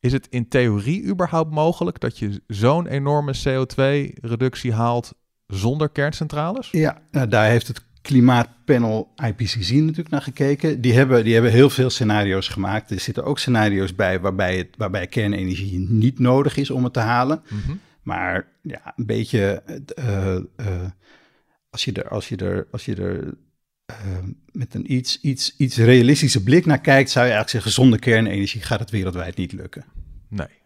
is 0.00 0.12
het 0.12 0.26
in 0.30 0.48
theorie 0.48 1.04
überhaupt 1.04 1.50
mogelijk 1.50 2.00
dat 2.00 2.18
je 2.18 2.42
zo'n 2.46 2.86
enorme 2.86 3.34
CO2-reductie 3.38 4.72
haalt 4.72 5.14
zonder 5.46 5.88
kerncentrales? 5.88 6.70
Ja, 6.70 7.02
nou, 7.10 7.28
daar 7.28 7.48
heeft 7.48 7.68
het 7.68 7.84
klimaatpanel 8.08 9.12
IPCC 9.16 9.70
natuurlijk 9.70 10.08
naar 10.08 10.22
gekeken. 10.22 10.80
Die 10.80 10.92
hebben, 10.92 11.24
die 11.24 11.32
hebben 11.32 11.50
heel 11.50 11.70
veel 11.70 11.90
scenario's 11.90 12.48
gemaakt. 12.48 12.90
Er 12.90 13.00
zitten 13.00 13.24
ook 13.24 13.38
scenario's 13.38 13.94
bij 13.94 14.20
waarbij, 14.20 14.56
het, 14.56 14.68
waarbij 14.76 15.06
kernenergie 15.06 15.78
niet 15.78 16.18
nodig 16.18 16.56
is 16.56 16.70
om 16.70 16.84
het 16.84 16.92
te 16.92 17.00
halen. 17.00 17.42
Mm 17.48 17.60
-hmm. 17.66 17.80
Maar 18.02 18.46
ja, 18.62 18.92
een 18.96 19.06
beetje 19.06 19.62
uh, 19.98 20.34
uh, 20.34 20.88
als 21.70 21.84
je 21.84 21.92
er, 21.92 22.08
als 22.08 22.28
je 22.28 22.36
er, 22.36 22.66
als 22.70 22.84
je 22.84 22.94
er 22.94 23.24
uh, 23.90 23.96
met 24.52 24.74
een 24.74 24.92
iets, 24.92 25.20
iets, 25.20 25.56
iets 25.56 25.76
realistische 25.76 26.42
blik 26.42 26.66
naar 26.66 26.80
kijkt, 26.80 27.10
zou 27.10 27.26
je 27.26 27.32
eigenlijk 27.32 27.50
zeggen: 27.50 27.82
zonder 27.82 27.98
kernenergie 27.98 28.62
gaat 28.62 28.80
het 28.80 28.90
wereldwijd 28.90 29.36
niet 29.36 29.52
lukken. 29.52 29.84
Nee. 30.28 30.57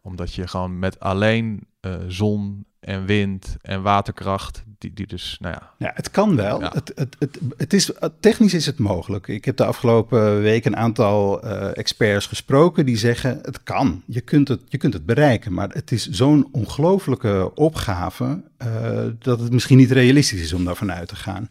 Omdat 0.00 0.34
je 0.34 0.46
gewoon 0.46 0.78
met 0.78 1.00
alleen 1.00 1.66
zon 2.08 2.64
en 2.80 3.06
wind 3.06 3.56
en 3.60 3.82
waterkracht, 3.82 4.62
die, 4.78 4.92
die 4.92 5.06
dus, 5.06 5.36
nou 5.40 5.54
ja. 5.54 5.74
Ja, 5.78 5.92
het 5.94 6.10
kan 6.10 6.36
wel. 6.36 6.60
Ja. 6.60 6.72
Het, 6.74 6.92
het, 6.94 7.16
het, 7.18 7.38
het 7.56 7.72
is, 7.72 7.90
technisch 8.20 8.54
is 8.54 8.66
het 8.66 8.78
mogelijk. 8.78 9.28
Ik 9.28 9.44
heb 9.44 9.56
de 9.56 9.64
afgelopen 9.64 10.40
week 10.40 10.64
een 10.64 10.76
aantal 10.76 11.44
uh, 11.44 11.76
experts 11.76 12.26
gesproken 12.26 12.86
die 12.86 12.96
zeggen, 12.96 13.38
het 13.42 13.62
kan. 13.62 14.02
Je 14.06 14.20
kunt 14.20 14.48
het, 14.48 14.60
je 14.68 14.78
kunt 14.78 14.92
het 14.92 15.06
bereiken, 15.06 15.52
maar 15.52 15.68
het 15.68 15.92
is 15.92 16.08
zo'n 16.08 16.48
ongelofelijke 16.52 17.54
opgave 17.54 18.42
uh, 18.62 19.06
dat 19.18 19.40
het 19.40 19.52
misschien 19.52 19.78
niet 19.78 19.90
realistisch 19.90 20.42
is 20.42 20.52
om 20.52 20.64
daarvan 20.64 20.92
uit 20.92 21.08
te 21.08 21.16
gaan. 21.16 21.48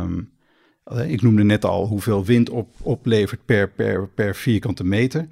Um, 0.00 0.30
ik 1.06 1.22
noemde 1.22 1.44
net 1.44 1.64
al 1.64 1.86
hoeveel 1.86 2.24
wind 2.24 2.50
op, 2.50 2.74
oplevert 2.82 3.44
per, 3.44 3.68
per, 3.68 4.08
per 4.08 4.34
vierkante 4.34 4.84
meter. 4.84 5.28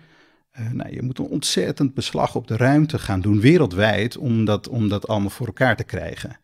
Uh, 0.60 0.70
nou, 0.70 0.94
je 0.94 1.02
moet 1.02 1.18
een 1.18 1.24
ontzettend 1.24 1.94
beslag 1.94 2.34
op 2.34 2.46
de 2.46 2.56
ruimte 2.56 2.98
gaan 2.98 3.20
doen 3.20 3.40
wereldwijd 3.40 4.16
om 4.16 4.44
dat, 4.44 4.68
om 4.68 4.88
dat 4.88 5.08
allemaal 5.08 5.30
voor 5.30 5.46
elkaar 5.46 5.76
te 5.76 5.84
krijgen. 5.84 6.38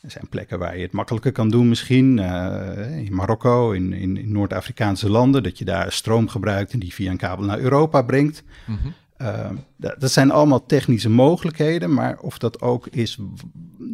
Er 0.00 0.10
zijn 0.10 0.28
plekken 0.28 0.58
waar 0.58 0.76
je 0.76 0.82
het 0.82 0.92
makkelijker 0.92 1.32
kan 1.32 1.48
doen 1.48 1.68
misschien. 1.68 2.18
Uh, 2.18 3.04
in 3.04 3.14
Marokko, 3.14 3.72
in, 3.72 3.92
in, 3.92 4.32
Noord-Afrikaanse 4.32 5.10
landen, 5.10 5.42
dat 5.42 5.58
je 5.58 5.64
daar 5.64 5.92
stroom 5.92 6.28
gebruikt 6.28 6.72
en 6.72 6.78
die 6.78 6.94
via 6.94 7.10
een 7.10 7.16
kabel 7.16 7.44
naar 7.44 7.58
Europa 7.58 8.02
brengt. 8.02 8.42
Mm. 8.66 8.78
Uh, 9.24 9.50
dat, 9.76 10.10
zijn 10.10 10.30
allemaal 10.30 10.66
technische 10.66 11.10
mogelijkheden, 11.10 11.94
maar 11.94 12.18
of 12.18 12.38
dat 12.38 12.60
ook 12.60 12.86
is 12.86 13.18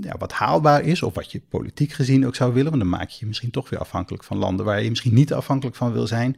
ja, 0.01 0.15
wat 0.19 0.33
haalbaar 0.33 0.83
is, 0.83 1.03
of 1.03 1.15
wat 1.15 1.33
je 1.33 1.43
politiek 1.49 1.93
gezien 1.93 2.27
ook 2.27 2.35
zou 2.35 2.53
willen, 2.53 2.71
want 2.71 2.83
dan 2.83 2.91
maak 2.91 3.09
je 3.09 3.17
je 3.21 3.27
misschien 3.27 3.51
toch 3.51 3.71
weer 3.71 3.79
afhankelijk 3.79 4.25
van 4.25 4.37
landen 4.37 4.65
waar 4.65 4.83
je 4.83 4.89
misschien 4.89 5.15
niet 5.15 5.33
afhankelijk 5.33 5.77
van 5.77 5.93
wil 5.93 6.07
zijn. 6.07 6.37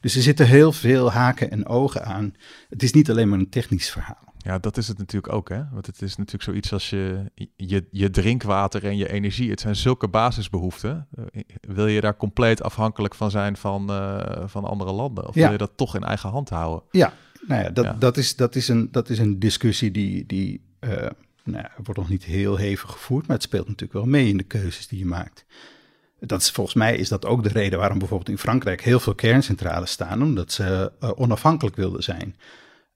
Dus 0.00 0.16
er 0.16 0.22
zitten 0.22 0.46
heel 0.46 0.72
veel 0.72 1.12
haken 1.12 1.50
en 1.50 1.66
ogen 1.66 2.04
aan. 2.04 2.34
Het 2.68 2.82
is 2.82 2.92
niet 2.92 3.10
alleen 3.10 3.28
maar 3.28 3.38
een 3.38 3.48
technisch 3.48 3.90
verhaal. 3.90 4.32
Ja, 4.38 4.58
dat 4.58 4.76
is 4.76 4.88
het 4.88 4.98
natuurlijk 4.98 5.32
ook, 5.32 5.48
hè? 5.48 5.62
Want 5.72 5.86
het 5.86 6.02
is 6.02 6.16
natuurlijk 6.16 6.44
zoiets 6.44 6.72
als 6.72 6.90
je, 6.90 7.30
je, 7.56 7.86
je 7.90 8.10
drinkwater 8.10 8.84
en 8.84 8.96
je 8.96 9.12
energie. 9.12 9.50
Het 9.50 9.60
zijn 9.60 9.76
zulke 9.76 10.08
basisbehoeften. 10.08 11.06
Eh, 11.32 11.42
wil 11.60 11.86
je 11.86 12.00
daar 12.00 12.16
compleet 12.16 12.62
afhankelijk 12.62 13.14
van 13.14 13.30
zijn 13.30 13.56
van, 13.56 13.90
uh, 13.90 14.20
van 14.46 14.64
andere 14.64 14.92
landen? 14.92 15.28
Of 15.28 15.34
Ja. 15.34 15.42
wil 15.42 15.52
je 15.52 15.58
dat 15.58 15.76
toch 15.76 15.94
in 15.94 16.04
eigen 16.04 16.30
hand 16.30 16.48
houden? 16.48 16.82
Ja, 16.90 17.12
nou 17.46 17.62
ja, 17.62 17.70
dat, 17.70 17.84
Ja. 17.84 17.92
Dat, 17.92 18.16
is, 18.16 18.36
dat, 18.36 18.54
is 18.54 18.68
een, 18.68 18.88
dat 18.90 19.08
is 19.08 19.18
een 19.18 19.38
discussie 19.38 19.90
die, 19.90 20.26
die 20.26 20.60
eh, 20.78 20.90
nou 21.44 21.62
ja, 21.62 21.70
wordt 21.82 22.00
nog 22.00 22.08
niet 22.08 22.24
heel 22.24 22.56
hevig 22.56 22.90
gevoerd, 22.90 23.26
maar 23.26 23.36
het 23.36 23.44
speelt 23.44 23.66
natuurlijk 23.66 23.92
wel 23.92 24.06
mee 24.06 24.28
in 24.28 24.36
de 24.36 24.44
keuzes 24.44 24.88
die 24.88 24.98
je 24.98 25.06
maakt. 25.06 25.44
Dat 26.20 26.40
is, 26.40 26.50
volgens 26.50 26.76
mij 26.76 26.96
is 26.96 27.08
dat 27.08 27.26
ook 27.26 27.42
de 27.42 27.48
reden 27.48 27.78
waarom 27.78 27.98
bijvoorbeeld 27.98 28.30
in 28.30 28.38
Frankrijk 28.38 28.82
heel 28.82 29.00
veel 29.00 29.14
kerncentrales 29.14 29.90
staan, 29.90 30.22
omdat 30.22 30.52
ze 30.52 30.92
eh, 31.00 31.10
onafhankelijk 31.14 31.76
wilden 31.76 32.02
zijn. 32.02 32.36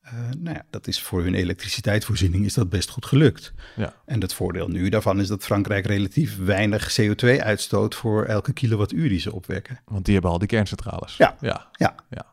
Eh, 0.00 0.12
nou 0.38 0.56
ja, 0.56 0.64
dat 0.70 0.86
is 0.86 1.02
voor 1.02 1.22
hun 1.22 1.34
elektriciteitsvoorziening 1.34 2.44
is 2.44 2.54
dat 2.54 2.68
best 2.68 2.90
goed 2.90 3.06
gelukt. 3.06 3.52
Ja. 3.76 3.94
En 4.04 4.20
het 4.20 4.34
voordeel 4.34 4.68
nu 4.68 4.88
daarvan 4.88 5.20
is 5.20 5.28
dat 5.28 5.44
Frankrijk 5.44 5.86
relatief 5.86 6.38
weinig 6.38 7.00
CO2 7.00 7.40
uitstoot 7.40 7.94
voor 7.94 8.24
elke 8.24 8.52
kilowattuur 8.52 9.08
die 9.08 9.20
ze 9.20 9.34
opwekken. 9.34 9.80
Want 9.84 10.04
die 10.04 10.14
hebben 10.14 10.30
al 10.32 10.38
die 10.38 10.48
kerncentrales. 10.48 11.16
Ja. 11.16 11.36
ja. 11.40 11.68
Ja. 11.72 11.94
Ja. 12.10 12.26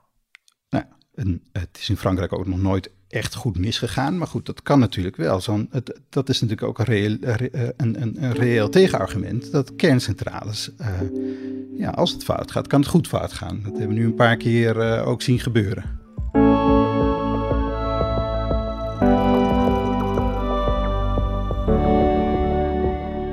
Het 1.51 1.77
is 1.79 1.89
in 1.89 1.97
Frankrijk 1.97 2.33
ook 2.33 2.47
nog 2.47 2.61
nooit 2.61 2.89
echt 3.07 3.35
goed 3.35 3.57
misgegaan. 3.57 4.17
Maar 4.17 4.27
goed, 4.27 4.45
dat 4.45 4.61
kan 4.63 4.79
natuurlijk 4.79 5.15
wel. 5.15 5.41
Het, 5.69 5.99
dat 6.09 6.29
is 6.29 6.41
natuurlijk 6.41 6.67
ook 6.67 6.79
een 6.79 6.85
reëel, 6.85 7.17
eh, 7.19 7.69
een, 7.77 8.01
een, 8.01 8.33
reëel 8.33 8.69
tegenargument. 8.69 9.51
Dat 9.51 9.75
kerncentrales, 9.75 10.71
eh, 10.77 10.87
ja, 11.77 11.89
als 11.89 12.11
het 12.11 12.23
fout 12.23 12.51
gaat, 12.51 12.67
kan 12.67 12.79
het 12.79 12.89
goed 12.89 13.07
fout 13.07 13.33
gaan. 13.33 13.61
Dat 13.63 13.71
hebben 13.71 13.87
we 13.87 13.93
nu 13.93 14.05
een 14.05 14.15
paar 14.15 14.37
keer 14.37 14.79
eh, 14.79 15.07
ook 15.07 15.21
zien 15.21 15.39
gebeuren. 15.39 16.03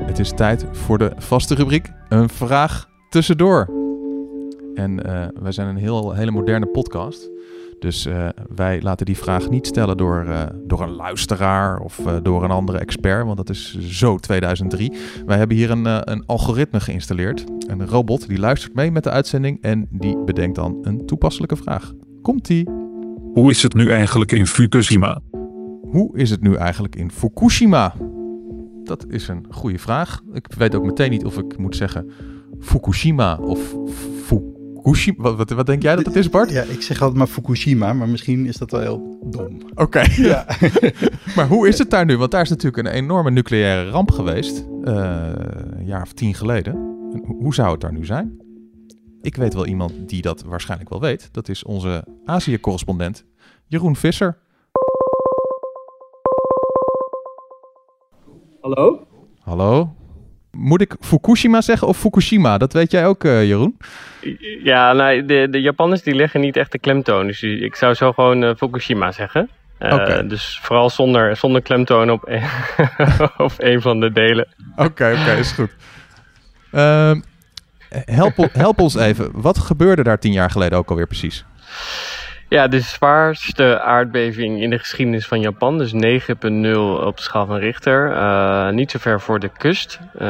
Het 0.06 0.18
is 0.18 0.32
tijd 0.32 0.64
voor 0.72 0.98
de 0.98 1.12
vaste 1.16 1.54
rubriek 1.54 1.90
Een 2.08 2.28
Vraag 2.28 2.88
Tussendoor. 3.10 3.70
En 4.74 4.96
wij 5.42 5.52
zijn 5.52 5.68
een 5.68 5.76
heel, 5.76 6.12
hele 6.12 6.30
moderne 6.30 6.66
podcast. 6.66 7.31
Dus 7.82 8.06
eh, 8.06 8.28
wij 8.54 8.82
laten 8.82 9.06
die 9.06 9.16
vraag 9.16 9.50
niet 9.50 9.66
stellen 9.66 9.96
door, 9.96 10.24
eh, 10.26 10.42
door 10.66 10.80
een 10.80 10.94
luisteraar 10.94 11.78
of 11.78 12.06
eh, 12.06 12.16
door 12.22 12.44
een 12.44 12.50
andere 12.50 12.78
expert, 12.78 13.24
want 13.24 13.36
dat 13.36 13.50
is 13.50 13.78
zo 13.78 14.16
2003. 14.16 14.92
Wij 15.26 15.38
hebben 15.38 15.56
hier 15.56 15.70
een, 15.70 16.10
een 16.12 16.26
algoritme 16.26 16.80
geïnstalleerd. 16.80 17.44
Een 17.66 17.86
robot 17.86 18.28
die 18.28 18.38
luistert 18.38 18.74
mee 18.74 18.90
met 18.90 19.04
de 19.04 19.10
uitzending 19.10 19.62
en 19.62 19.86
die 19.90 20.18
bedenkt 20.24 20.56
dan 20.56 20.78
een 20.82 21.06
toepasselijke 21.06 21.56
vraag. 21.56 21.92
Komt-ie? 22.22 22.68
Hoe 23.32 23.50
is 23.50 23.62
het 23.62 23.74
nu 23.74 23.90
eigenlijk 23.90 24.32
in 24.32 24.46
Fukushima? 24.46 25.20
Hoe 25.82 26.18
is 26.18 26.30
het 26.30 26.40
nu 26.40 26.54
eigenlijk 26.54 26.96
in 26.96 27.10
Fukushima? 27.10 27.94
Dat 28.84 29.06
is 29.08 29.28
een 29.28 29.46
goede 29.50 29.78
vraag. 29.78 30.20
Ik 30.32 30.46
weet 30.58 30.74
ook 30.74 30.84
meteen 30.84 31.10
niet 31.10 31.24
of 31.24 31.38
ik 31.38 31.58
moet 31.58 31.76
zeggen 31.76 32.10
Fukushima 32.60 33.36
of 33.36 33.76
Fukushima. 34.82 35.22
Wat, 35.22 35.36
wat, 35.36 35.50
wat 35.50 35.66
denk 35.66 35.82
jij 35.82 35.96
dat 35.96 36.06
het 36.06 36.16
is, 36.16 36.28
Bart? 36.30 36.50
Ja, 36.50 36.62
ik 36.62 36.82
zeg 36.82 37.00
altijd 37.00 37.18
maar 37.18 37.26
Fukushima, 37.26 37.92
maar 37.92 38.08
misschien 38.08 38.46
is 38.46 38.56
dat 38.56 38.70
wel 38.70 38.80
heel 38.80 39.18
dom. 39.30 39.58
Oké. 39.74 40.02
Ja. 40.16 40.46
maar 41.36 41.48
hoe 41.48 41.68
is 41.68 41.78
het 41.78 41.90
daar 41.90 42.04
nu? 42.04 42.16
Want 42.18 42.30
daar 42.30 42.42
is 42.42 42.48
natuurlijk 42.48 42.86
een 42.86 42.92
enorme 42.92 43.30
nucleaire 43.30 43.90
ramp 43.90 44.10
geweest. 44.10 44.64
eh, 44.84 45.30
een 45.76 45.84
jaar 45.86 46.02
of 46.02 46.12
tien 46.12 46.34
geleden. 46.34 46.74
En 47.12 47.22
ho- 47.26 47.34
hoe 47.34 47.54
zou 47.54 47.70
het 47.70 47.80
daar 47.80 47.92
nu 47.92 48.04
zijn? 48.04 48.40
Ik 49.22 49.36
weet 49.36 49.54
wel 49.54 49.66
iemand 49.66 49.92
die 50.08 50.22
dat 50.22 50.42
waarschijnlijk 50.42 50.90
wel 50.90 51.00
weet. 51.00 51.28
Dat 51.32 51.48
is 51.48 51.64
onze 51.64 52.04
Azië-correspondent 52.24 53.24
Jeroen 53.66 53.96
Visser. 53.96 54.38
Hallo? 58.60 59.06
Hallo? 59.40 59.94
Moet 60.56 60.80
ik 60.80 60.94
Fukushima 61.00 61.60
zeggen 61.60 61.88
of 61.88 61.98
Fukushima? 61.98 62.58
Dat 62.58 62.72
weet 62.72 62.90
jij 62.90 63.06
ook, 63.06 63.24
eh, 63.24 63.44
Jeroen. 63.46 63.76
Ja, 64.62 64.92
nou, 64.92 65.24
de, 65.26 65.46
de 65.50 65.60
Japanners 65.60 66.02
die 66.02 66.14
leggen 66.14 66.40
niet 66.40 66.56
echt 66.56 66.72
de 66.72 66.78
klemtoon. 66.78 67.26
Dus 67.26 67.42
ik 67.42 67.74
zou 67.74 67.94
zo 67.94 68.12
gewoon 68.12 68.42
eh, 68.44 68.54
Fukushima 68.56 69.12
zeggen. 69.12 69.48
Eh. 69.78 70.28
Dus 70.28 70.58
vooral 70.62 70.90
zonder, 70.90 71.36
zonder 71.36 71.62
klemtoon 71.62 72.10
op, 72.10 72.28
een- 72.28 72.42
op 73.46 73.52
een 73.58 73.80
van 73.80 74.00
de 74.00 74.12
delen. 74.12 74.48
Oké, 74.76 75.16
oké, 75.20 75.32
is 75.38 75.52
goed. 75.52 75.70
Ehm, 76.72 77.20
help, 77.88 78.48
help 78.52 78.80
ons 78.80 78.94
even. 78.94 79.30
Wat 79.32 79.58
gebeurde 79.58 80.02
daar 80.02 80.18
tien 80.18 80.32
jaar 80.32 80.50
geleden 80.50 80.78
ook 80.78 80.90
alweer 80.90 81.06
precies? 81.06 81.44
Ja, 82.52 82.68
de 82.68 82.80
zwaarste 82.80 83.80
aardbeving 83.80 84.62
in 84.62 84.70
de 84.70 84.78
geschiedenis 84.78 85.26
van 85.26 85.40
Japan. 85.40 85.78
Dus 85.78 85.92
9,0 85.92 85.98
op 87.04 87.16
de 87.16 87.22
schaal 87.22 87.46
van 87.46 87.56
Richter. 87.56 88.12
Eh, 88.12 88.68
niet 88.68 88.90
zo 88.90 88.98
ver 88.98 89.20
voor 89.20 89.38
de 89.40 89.48
kust. 89.48 89.98
eh, 90.14 90.20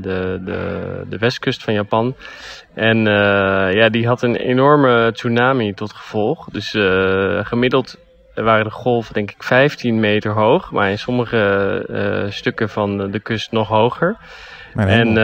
de, 0.00 0.40
de, 0.44 1.02
de 1.08 1.18
westkust 1.18 1.62
van 1.64 1.74
Japan. 1.74 2.14
En 2.74 3.06
eh, 3.06 3.74
ja, 3.74 3.88
die 3.88 4.06
had 4.06 4.22
een 4.22 4.36
enorme 4.36 5.10
tsunami 5.12 5.74
tot 5.74 5.92
gevolg. 5.92 6.48
Dus 6.50 6.70
gemiddeld 7.46 7.96
waren 8.34 8.64
de 8.64 8.70
golven 8.70 9.14
denk 9.14 9.30
ik 9.30 9.42
15 9.42 10.00
meter 10.00 10.32
hoog. 10.32 10.70
Maar 10.72 10.90
in 10.90 10.98
sommige 10.98 12.26
stukken 12.30 12.68
van 12.68 13.10
de 13.10 13.20
kust 13.20 13.52
nog 13.52 13.68
hoger. 13.68 14.16
En 14.74 15.14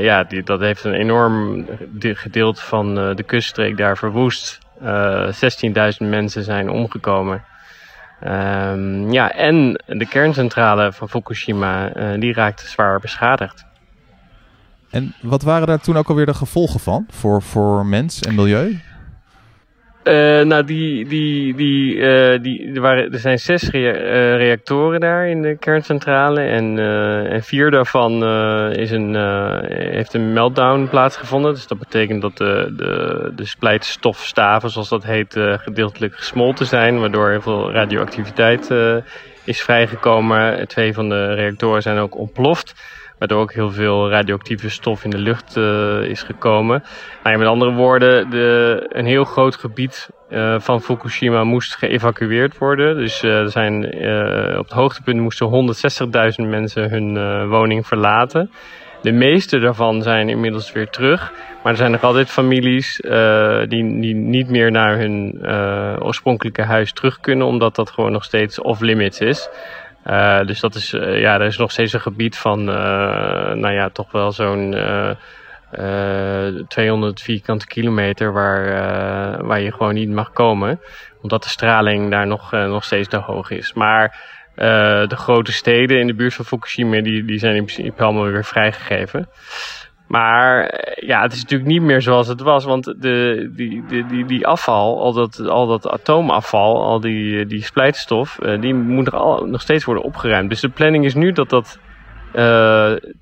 ja, 0.00 0.24
die, 0.24 0.42
dat 0.42 0.60
heeft 0.60 0.84
een 0.84 0.94
enorm 0.94 1.66
de- 1.92 2.14
gedeelte 2.14 2.60
van 2.62 2.94
de 2.94 3.22
kuststreek 3.26 3.76
daar 3.76 3.96
verwoest. 3.96 4.62
Eh 4.82 5.28
16.000 5.32 6.08
mensen 6.08 6.44
zijn 6.44 6.70
omgekomen. 6.70 7.44
Ehm, 8.20 9.10
ja, 9.12 9.32
en 9.32 9.82
de 9.86 10.06
kerncentrale 10.06 10.92
van 10.92 11.08
Fukushima, 11.08 11.92
eh, 11.92 12.20
die 12.20 12.32
raakte 12.32 12.68
zwaar 12.68 13.00
beschadigd. 13.00 13.64
En 14.90 15.14
wat 15.22 15.42
waren 15.42 15.66
daar 15.66 15.80
toen 15.80 15.96
ook 15.96 16.08
alweer 16.08 16.26
de 16.26 16.34
gevolgen 16.34 16.80
van 16.80 17.06
voor, 17.10 17.42
voor 17.42 17.86
mens 17.86 18.20
en 18.20 18.34
milieu? 18.34 18.80
Eh, 20.04 20.40
nou, 20.40 20.64
die, 20.64 21.08
die, 21.08 21.54
die, 21.54 22.00
eh, 22.00 22.42
die, 22.42 22.72
er, 22.74 22.80
waren, 22.80 23.12
er 23.12 23.18
zijn 23.18 23.38
zes 23.38 23.70
eh, 23.70 23.80
reactoren 24.36 25.00
daar 25.00 25.28
in 25.28 25.42
de 25.42 25.56
kerncentrale. 25.56 26.40
En, 26.40 26.78
en 27.30 27.42
vier 27.42 27.70
daarvan 27.70 28.12
is 28.72 28.90
een, 28.90 29.14
heeft 29.68 30.14
een 30.14 30.32
meltdown 30.32 30.88
plaatsgevonden. 30.90 31.54
Dus 31.54 31.66
dat 31.66 31.78
betekent 31.78 32.22
dat 32.22 32.36
de, 32.36 32.74
de, 32.76 33.32
de 33.36 33.44
splijtstofstaven, 33.44 34.70
zoals 34.70 34.88
dat 34.88 35.04
heet, 35.04 35.36
gedeeltelijk 35.38 36.14
gesmolten 36.14 36.66
zijn. 36.66 37.00
Waardoor 37.00 37.30
heel 37.30 37.40
veel 37.40 37.72
radioactiviteit 37.72 38.70
is 39.44 39.62
vrijgekomen. 39.62 40.68
Twee 40.68 40.94
van 40.94 41.08
de 41.08 41.34
reactoren 41.34 41.82
zijn 41.82 41.98
ook 41.98 42.16
ontploft. 42.18 42.74
Waardoor 43.18 43.40
ook 43.40 43.52
heel 43.52 43.70
veel 43.70 44.10
radioactieve 44.10 44.70
stof 44.70 45.04
in 45.04 45.10
de 45.10 45.18
lucht 45.18 45.56
eh, 45.56 46.02
is 46.02 46.22
gekomen. 46.22 46.82
Nou, 47.22 47.38
met 47.38 47.46
andere 47.46 47.72
woorden, 47.72 48.30
de, 48.30 48.86
een 48.88 49.06
heel 49.06 49.24
groot 49.24 49.56
gebied 49.56 50.08
eh, 50.28 50.60
van 50.60 50.80
Fukushima 50.80 51.44
moest 51.44 51.76
geëvacueerd 51.76 52.58
worden. 52.58 52.96
Dus 52.96 53.22
eh, 53.22 53.38
er 53.38 53.50
zijn, 53.50 53.84
op 54.58 54.64
het 54.64 54.72
hoogtepunt 54.72 55.20
moesten 55.20 55.74
160.000 56.44 56.48
mensen 56.48 56.90
hun 56.90 57.48
woning 57.48 57.86
verlaten. 57.86 58.50
De 59.02 59.12
meeste 59.12 59.58
daarvan 59.58 60.02
zijn 60.02 60.28
inmiddels 60.28 60.72
weer 60.72 60.88
terug. 60.88 61.32
Maar 61.62 61.72
er 61.72 61.78
zijn 61.78 61.90
nog 61.90 62.02
altijd 62.02 62.30
families 62.30 63.00
die, 63.68 64.00
die 64.00 64.14
niet 64.14 64.48
meer 64.48 64.70
naar 64.70 64.98
hun 64.98 65.46
oorspronkelijke 66.02 66.62
huis 66.62 66.92
terug 66.92 67.20
kunnen, 67.20 67.46
omdat 67.46 67.74
dat 67.74 67.90
gewoon 67.90 68.12
nog 68.12 68.24
steeds 68.24 68.60
off-limits 68.60 69.20
is. 69.20 69.48
Eh, 70.04 70.46
dus 70.46 70.60
dat 70.60 70.74
is, 70.74 70.92
eh, 70.92 71.20
ja, 71.20 71.34
er 71.34 71.46
is 71.46 71.56
nog 71.56 71.70
steeds 71.70 71.92
een 71.92 72.00
gebied 72.00 72.36
van, 72.38 72.60
eh, 72.68 73.52
nou 73.52 73.72
ja, 73.72 73.90
toch 73.90 74.12
wel 74.12 74.32
zo'n 74.32 74.74
eh, 74.74 75.10
eh, 75.70 76.54
200 76.68 77.20
vierkante 77.20 77.66
kilometer 77.66 78.32
waar, 78.32 79.46
waar 79.46 79.60
je 79.60 79.72
gewoon 79.72 79.94
niet 79.94 80.10
mag 80.10 80.32
komen. 80.32 80.80
Omdat 81.22 81.42
de 81.42 81.48
straling 81.48 82.10
daar 82.10 82.26
nog, 82.26 82.52
nog 82.52 82.84
steeds 82.84 83.08
te 83.08 83.16
hoog 83.16 83.50
is. 83.50 83.72
Maar 83.72 84.32
de 84.54 85.16
grote 85.16 85.52
steden 85.52 86.00
in 86.00 86.06
de 86.06 86.14
buurt 86.14 86.34
van 86.34 86.44
Fukushima, 86.44 87.00
die, 87.00 87.24
die 87.24 87.38
zijn 87.38 87.56
in 87.56 87.64
principe 87.64 88.02
allemaal 88.02 88.24
weer 88.24 88.44
vrijgegeven. 88.44 89.28
Maar 90.14 90.66
eh, 90.66 91.08
ja, 91.08 91.22
het 91.22 91.32
is 91.32 91.42
natuurlijk 91.42 91.70
niet 91.70 91.82
meer 91.82 92.02
zoals 92.02 92.28
het 92.28 92.40
was. 92.40 92.64
Want 92.64 92.84
de, 92.84 93.50
die, 93.56 93.84
die, 93.86 94.06
die, 94.06 94.24
die 94.24 94.46
afval, 94.46 95.00
al 95.00 95.12
dat, 95.12 95.48
al 95.48 95.66
dat 95.66 95.88
atoomafval, 95.88 96.84
al 96.84 97.00
die, 97.00 97.40
eh, 97.40 97.48
die 97.48 97.64
splijtstof, 97.64 98.38
eh, 98.38 98.60
die 98.60 98.74
moet 98.74 99.04
nog, 99.04 99.14
al, 99.14 99.46
nog 99.46 99.60
steeds 99.60 99.84
worden 99.84 100.04
opgeruimd. 100.04 100.50
Dus 100.50 100.60
de 100.60 100.68
planning 100.68 101.04
is 101.04 101.14
nu 101.14 101.32
dat 101.32 101.50
dat 101.50 101.78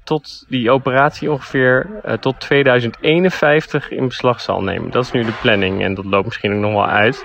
tot 0.04 0.44
die 0.48 0.70
operatie 0.70 1.30
ongeveer 1.30 1.86
tot 2.20 2.40
2051 2.40 3.90
in 3.90 4.08
beslag 4.08 4.40
zal 4.40 4.62
nemen. 4.62 4.90
Dat 4.90 5.04
is 5.04 5.12
nu 5.12 5.22
de 5.24 5.38
planning 5.42 5.82
en 5.82 5.94
dat 5.94 6.04
loopt 6.04 6.24
misschien 6.24 6.52
ook 6.52 6.60
nog 6.60 6.72
wel 6.72 6.86
uit. 6.86 7.24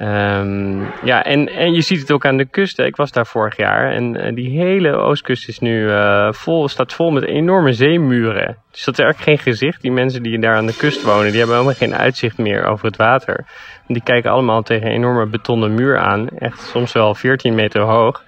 Ehm, 0.00 0.80
ja, 1.04 1.24
en, 1.24 1.48
en 1.48 1.72
je 1.72 1.80
ziet 1.80 2.00
het 2.00 2.12
ook 2.12 2.26
aan 2.26 2.36
de 2.36 2.44
kust. 2.44 2.78
Ik 2.78 2.96
was 2.96 3.12
daar 3.12 3.26
vorig 3.26 3.56
jaar 3.56 3.92
en 3.92 4.16
eh, 4.16 4.34
die 4.34 4.58
hele 4.60 4.96
oostkust 4.96 5.48
is 5.48 5.58
nu 5.58 5.90
eh, 5.90 6.32
vol, 6.32 6.68
staat 6.68 6.92
vol 6.92 7.10
met 7.10 7.24
enorme 7.24 7.72
zeemuren. 7.72 8.56
Dus 8.70 8.84
dat 8.84 8.98
is 8.98 9.04
eigenlijk 9.04 9.18
geen 9.18 9.52
gezicht. 9.52 9.82
Die 9.82 9.92
mensen 9.92 10.22
die 10.22 10.38
daar 10.38 10.56
aan 10.56 10.66
de 10.66 10.76
kust 10.76 11.02
wonen, 11.02 11.28
die 11.28 11.38
hebben 11.38 11.56
helemaal 11.56 11.74
geen 11.74 11.94
uitzicht 11.94 12.38
meer 12.38 12.64
over 12.64 12.86
het 12.86 12.96
water. 12.96 13.44
Die 13.86 14.02
kijken 14.02 14.30
allemaal 14.30 14.62
tegen 14.62 14.86
een 14.86 14.92
enorme 14.92 15.26
betonnen 15.26 15.74
muur 15.74 15.98
aan. 15.98 16.28
Echt 16.28 16.60
soms 16.60 16.92
wel 16.92 17.14
14 17.14 17.54
meter 17.54 17.82
hoog. 17.82 18.24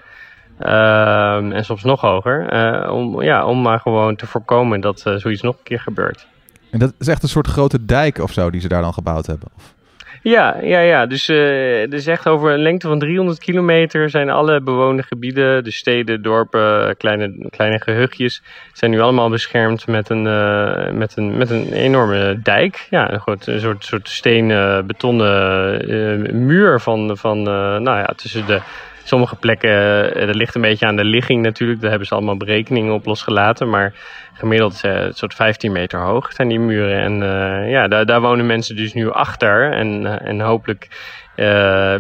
Ehm, 0.59 1.53
en 1.53 1.65
soms 1.65 1.83
nog 1.83 2.01
hoger. 2.01 2.49
Eh, 2.49 2.93
om, 2.93 3.23
ja, 3.23 3.45
om 3.45 3.63
maar 3.63 3.81
gewoon 3.81 4.17
te 4.17 4.27
voorkomen 4.27 4.81
dat 4.81 5.01
zoiets 5.17 5.43
nog 5.43 5.57
een 5.57 5.65
keer 5.65 5.81
gebeurt. 5.81 6.27
En 6.71 6.79
dat 6.79 6.95
is 6.99 7.09
echt 7.09 7.23
een 7.23 7.29
soort 7.29 7.47
grote 7.47 7.85
dijk 7.85 8.19
of 8.19 8.33
zo 8.33 8.51
die 8.51 8.61
ze 8.61 8.69
daar 8.69 8.83
dan 8.83 8.95
gebouwd 8.95 9.27
hebben? 9.27 9.49
Of? 9.57 9.75
Ja, 10.23 10.57
ja, 10.63 10.79
ja. 10.79 11.07
Dus 11.07 11.29
uh, 11.29 11.91
dus 11.91 12.07
echt 12.07 12.29
over 12.29 12.53
een 12.53 12.63
lengte 12.63 12.89
van 12.89 12.99
300 12.99 13.39
kilometer 13.39 14.11
zijn 14.11 14.31
alle 14.31 14.61
bewoonde 14.61 15.03
gebieden, 15.03 15.65
de 15.65 15.71
steden, 15.71 16.23
dorpen, 16.23 16.97
kleine, 16.97 17.49
kleine 17.51 17.81
gehuchtjes, 17.81 18.43
zijn 18.73 18.91
nu 18.91 19.01
allemaal 19.01 19.31
beschermd 19.31 19.87
met 19.87 20.09
een, 20.09 20.25
uh, 20.25 20.91
met 20.91 21.17
een, 21.17 21.37
met 21.37 21.51
een 21.51 21.73
enorme 21.73 22.41
dijk. 22.43 22.87
Ja, 22.91 23.13
een, 23.13 23.61
soort, 23.61 23.85
soort 23.85 24.09
stenen, 24.09 24.87
betonnen 24.87 25.91
uh, 25.91 26.33
muur 26.33 26.81
van, 26.81 27.17
van 27.17 27.43
nou 27.43 27.99
ja, 27.99 28.13
tussen 28.17 28.47
de 28.47 28.61
sommige 29.05 29.37
plekken, 29.37 30.27
dat 30.27 30.35
ligt 30.35 30.55
een 30.55 30.61
beetje 30.61 30.87
aan 30.87 30.97
de 30.97 31.05
ligging 31.05 31.43
natuurlijk. 31.43 31.81
Daar 31.81 31.91
hebben 31.91 32.09
ze 32.09 32.15
allemaal 32.15 32.37
berekeningen 32.37 32.93
op 32.93 33.07
losgelaten. 33.07 33.69
Maar 33.71 33.95
gemiddeld 34.33 34.81
uh, 34.85 35.07
soort 35.11 35.35
15 35.35 35.73
meter 35.73 36.01
hoog 36.01 36.33
zijn 36.33 36.49
die 36.49 36.61
muren. 36.61 37.01
En 37.01 37.13
uh, 37.23 37.71
ja, 37.71 37.89
daar, 37.89 38.07
daar 38.07 38.21
wonen 38.21 38.47
mensen 38.47 38.77
dus 38.77 38.93
nu 38.93 39.11
achter 39.11 39.73
en, 39.73 40.21
en 40.21 40.41
hopelijk 40.41 40.89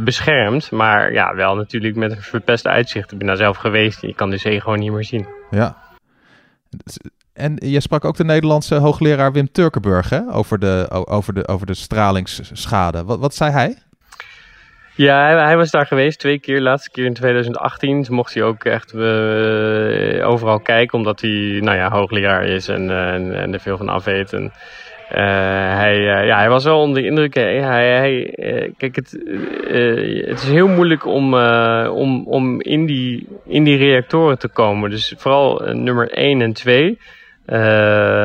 beschermd. 0.01 0.71
Maar 0.71 1.13
ja, 1.13 1.35
wel 1.35 1.55
natuurlijk 1.55 1.97
met 1.97 2.11
een 2.11 2.23
verpest 2.23 2.67
uitzicht. 2.67 3.13
Ik 3.13 3.19
ben 3.19 3.27
daar 3.27 3.37
zelf 3.37 3.57
geweest. 3.57 4.01
Je 4.01 4.15
kan 4.15 4.31
de 4.31 4.37
zee 4.37 4.61
gewoon 4.61 4.79
niet 4.79 4.93
meer 4.93 5.05
zien. 5.05 5.27
Ja. 5.51 5.77
En 7.33 7.57
je 7.57 7.81
sprak 7.81 8.05
ook 8.05 8.17
de 8.17 8.25
Nederlandse 8.25 8.75
hoogleraar 8.75 9.33
Wim 9.33 9.53
Turkenburg 9.53 10.09
hè? 10.09 10.33
Over, 10.33 10.59
de, 10.59 10.87
over, 10.91 11.35
de, 11.35 11.49
over 11.49 11.67
de 11.67 11.75
stralingsschade. 11.75 13.05
Wat, 13.05 13.19
wat 13.19 13.35
zei 13.35 13.51
hij? 13.51 13.77
Ja, 14.95 15.45
hij, 15.45 15.57
was 15.57 15.71
daar 15.71 15.87
geweest 15.87 16.19
twee 16.19 16.39
keer. 16.39 16.61
Laatste 16.61 16.91
keer 16.91 17.05
in 17.05 17.15
2018. 17.15 18.03
Toen 18.03 18.15
mocht 18.15 18.35
hij 18.35 18.43
ook 18.43 18.65
echt 18.65 18.95
uh, 18.95 20.29
overal 20.29 20.61
kijken, 20.61 20.99
omdat 20.99 21.21
hij 21.21 21.59
nou 21.61 21.77
ja, 21.77 21.91
hoogleraar 21.91 22.45
is 22.45 22.69
en, 22.69 22.89
uh, 22.89 23.13
en, 23.13 23.35
en, 23.35 23.53
er 23.53 23.61
veel 23.61 23.77
van 23.77 23.89
af 23.89 24.05
weet. 24.05 24.33
En, 24.33 24.43
uh, 24.45 25.19
hij, 25.77 26.01
ja, 26.01 26.37
hij 26.37 26.49
was 26.49 26.65
wel 26.65 26.81
onder 26.81 27.03
de 27.03 27.09
indruk. 27.09 27.35
Hij, 27.35 27.61
hij, 27.61 28.35
kijk, 28.77 28.97
het, 28.97 29.11
het 30.27 30.43
is 30.43 30.51
heel 30.51 30.69
moeilijk 30.69 31.07
om, 31.07 31.35
om, 31.87 32.27
om 32.27 32.61
in, 32.61 32.87
die, 32.87 33.29
in 33.47 33.65
die 33.65 33.77
reactoren 33.77 34.39
te 34.39 34.49
komen. 34.49 34.91
Dus 34.91 35.15
vooral 35.17 35.63
nummer 35.73 36.11
1 36.11 36.41
en 36.41 36.53
2. 36.53 36.99
Uh, 37.47 37.59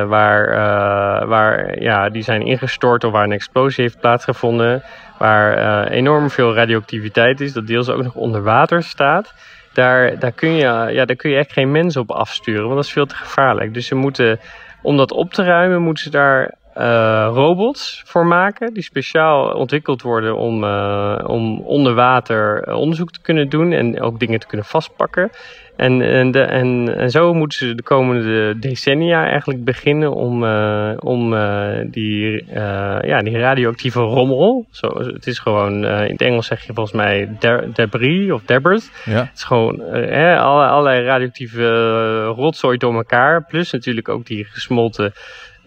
waar, 0.07 0.50
uh, 0.50 1.27
waar 1.27 1.81
ja, 1.81 2.09
die 2.09 2.24
zijn 2.24 2.41
ingestort 2.41 3.03
of 3.03 3.12
waar 3.12 3.24
een 3.24 3.31
explosie 3.31 3.83
heeft 3.83 4.00
plaatsgevonden 4.00 4.83
waar 5.17 5.57
uh, 5.57 5.97
enorm 5.97 6.29
veel 6.29 6.55
radioactiviteit 6.55 7.41
is, 7.41 7.53
dat 7.53 7.67
deels 7.67 7.89
ook 7.89 8.03
nog 8.03 8.15
onder 8.15 8.43
water 8.43 8.83
staat. 8.83 9.33
Daar, 9.74 10.19
daar, 10.19 10.31
kun 10.31 10.50
je, 10.50 10.89
ja, 10.91 11.05
daar 11.05 11.15
kun 11.15 11.29
je 11.29 11.38
echt 11.38 11.53
geen 11.53 11.71
mensen 11.71 12.01
op 12.01 12.12
afsturen, 12.12 12.63
want 12.63 12.75
dat 12.75 12.86
is 12.86 12.91
veel 12.91 13.05
te 13.05 13.15
gevaarlijk. 13.15 13.74
Dus 13.74 13.88
ze 13.88 13.95
moeten, 13.95 14.39
om 14.81 14.97
dat 14.97 15.12
op 15.12 15.33
te 15.33 15.43
ruimen, 15.43 15.81
moeten 15.81 16.03
ze 16.03 16.09
daar 16.09 16.53
uh, 16.79 17.29
robots 17.34 18.01
voor 18.05 18.25
maken. 18.25 18.74
Die 18.74 18.84
speciaal 18.84 19.51
ontwikkeld 19.53 20.01
worden 20.01 20.36
om, 20.36 20.63
uh, 20.63 21.17
om 21.24 21.60
onder 21.60 21.93
water 21.93 22.74
onderzoek 22.75 23.12
te 23.12 23.22
kunnen 23.22 23.50
doen 23.50 23.72
en 23.72 24.01
ook 24.01 24.19
dingen 24.19 24.39
te 24.39 24.48
kunnen 24.48 24.65
vastpakken. 24.65 25.29
En, 25.75 26.01
en, 26.01 26.31
de, 26.31 26.41
en, 26.41 26.98
en, 26.98 27.10
zo 27.10 27.34
moeten 27.34 27.57
ze 27.57 27.75
de 27.75 27.84
komende 27.84 28.60
decennia 28.60 29.25
eigenlijk 29.29 29.63
beginnen 29.63 30.13
om, 30.13 30.43
uh, 30.43 30.93
om 31.00 31.29
die, 31.91 32.46
ja, 33.01 33.19
die 33.19 33.38
radioactieve 33.38 34.00
rommel. 34.00 34.65
Zo, 34.72 34.88
het 34.88 35.27
is 35.27 35.39
gewoon, 35.39 35.86
in 35.86 36.12
het 36.12 36.22
Engels 36.22 36.48
zeg 36.48 36.65
je 36.65 36.74
volgens 36.74 36.96
mij 36.96 37.36
de, 37.39 37.69
debris 37.74 38.31
of 38.31 38.41
debris. 38.41 38.91
Ja. 39.05 39.19
Het 39.19 39.36
is 39.36 39.43
gewoon 39.43 39.81
eh, 39.81 40.41
alle, 40.41 40.65
allerlei 40.67 41.05
radioactieve 41.05 42.25
rotzooi 42.25 42.77
door 42.77 42.93
elkaar. 42.93 43.46
Plus 43.46 43.72
natuurlijk 43.72 44.10
ook 44.10 44.25
die 44.25 44.46
gesmolten 44.46 45.13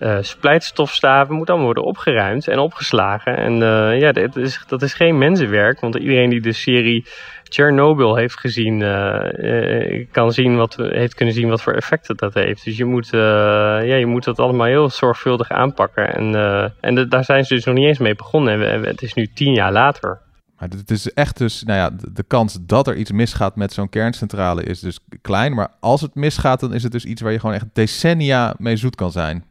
uh, 0.00 0.18
splijtstofstaven 0.20 1.34
moet 1.34 1.48
allemaal 1.48 1.66
worden 1.66 1.84
opgeruimd 1.84 2.48
en 2.48 2.58
opgeslagen. 2.58 3.36
En 3.36 3.52
uh, 3.52 4.00
ja, 4.00 4.12
dat 4.12 4.36
is, 4.36 4.64
dat 4.66 4.82
is 4.82 4.94
geen 4.94 5.18
mensenwerk, 5.18 5.80
want 5.80 5.94
iedereen 5.94 6.30
die 6.30 6.40
de 6.40 6.52
serie 6.52 7.06
Chernobyl 7.44 8.16
heeft 8.16 8.40
gezien, 8.40 8.80
uh, 8.80 10.06
kan 10.10 10.32
zien 10.32 10.56
wat, 10.56 10.76
heeft 10.76 11.14
kunnen 11.14 11.34
zien 11.34 11.48
wat 11.48 11.62
voor 11.62 11.72
effecten 11.72 12.16
dat 12.16 12.34
heeft. 12.34 12.64
Dus 12.64 12.76
je 12.76 12.84
moet, 12.84 13.08
ja, 13.10 13.94
je 13.94 14.06
moet 14.06 14.24
dat 14.24 14.38
allemaal 14.38 14.66
heel 14.66 14.88
zorgvuldig 14.88 15.50
aanpakken. 15.50 16.14
En, 16.14 16.34
en 16.80 17.08
daar 17.08 17.24
zijn 17.24 17.44
ze 17.44 17.54
dus 17.54 17.64
nog 17.64 17.74
niet 17.74 17.86
eens 17.86 17.98
mee 17.98 18.14
begonnen. 18.14 18.70
En 18.70 18.82
het 18.82 19.02
is 19.02 19.14
nu 19.14 19.26
tien 19.26 19.52
jaar 19.52 19.72
later. 19.72 20.20
Maar 20.58 20.68
het 20.68 20.90
is 20.90 21.12
echt 21.12 21.38
dus, 21.38 21.62
nou 21.62 21.78
ja, 21.78 21.90
de 22.12 22.22
kans 22.22 22.58
dat 22.60 22.86
er 22.86 22.96
iets 22.96 23.12
misgaat 23.12 23.56
met 23.56 23.72
zo'n 23.72 23.88
kerncentrale 23.88 24.62
is 24.62 24.80
dus 24.80 24.98
klein. 25.22 25.54
Maar 25.54 25.68
als 25.80 26.00
het 26.00 26.14
misgaat, 26.14 26.60
dan 26.60 26.74
is 26.74 26.82
het 26.82 26.92
dus 26.92 27.04
iets 27.04 27.22
waar 27.22 27.32
je 27.32 27.40
gewoon 27.40 27.54
echt 27.54 27.66
decennia 27.72 28.54
mee 28.58 28.76
zoet 28.76 28.94
kan 28.94 29.10
zijn. 29.10 29.44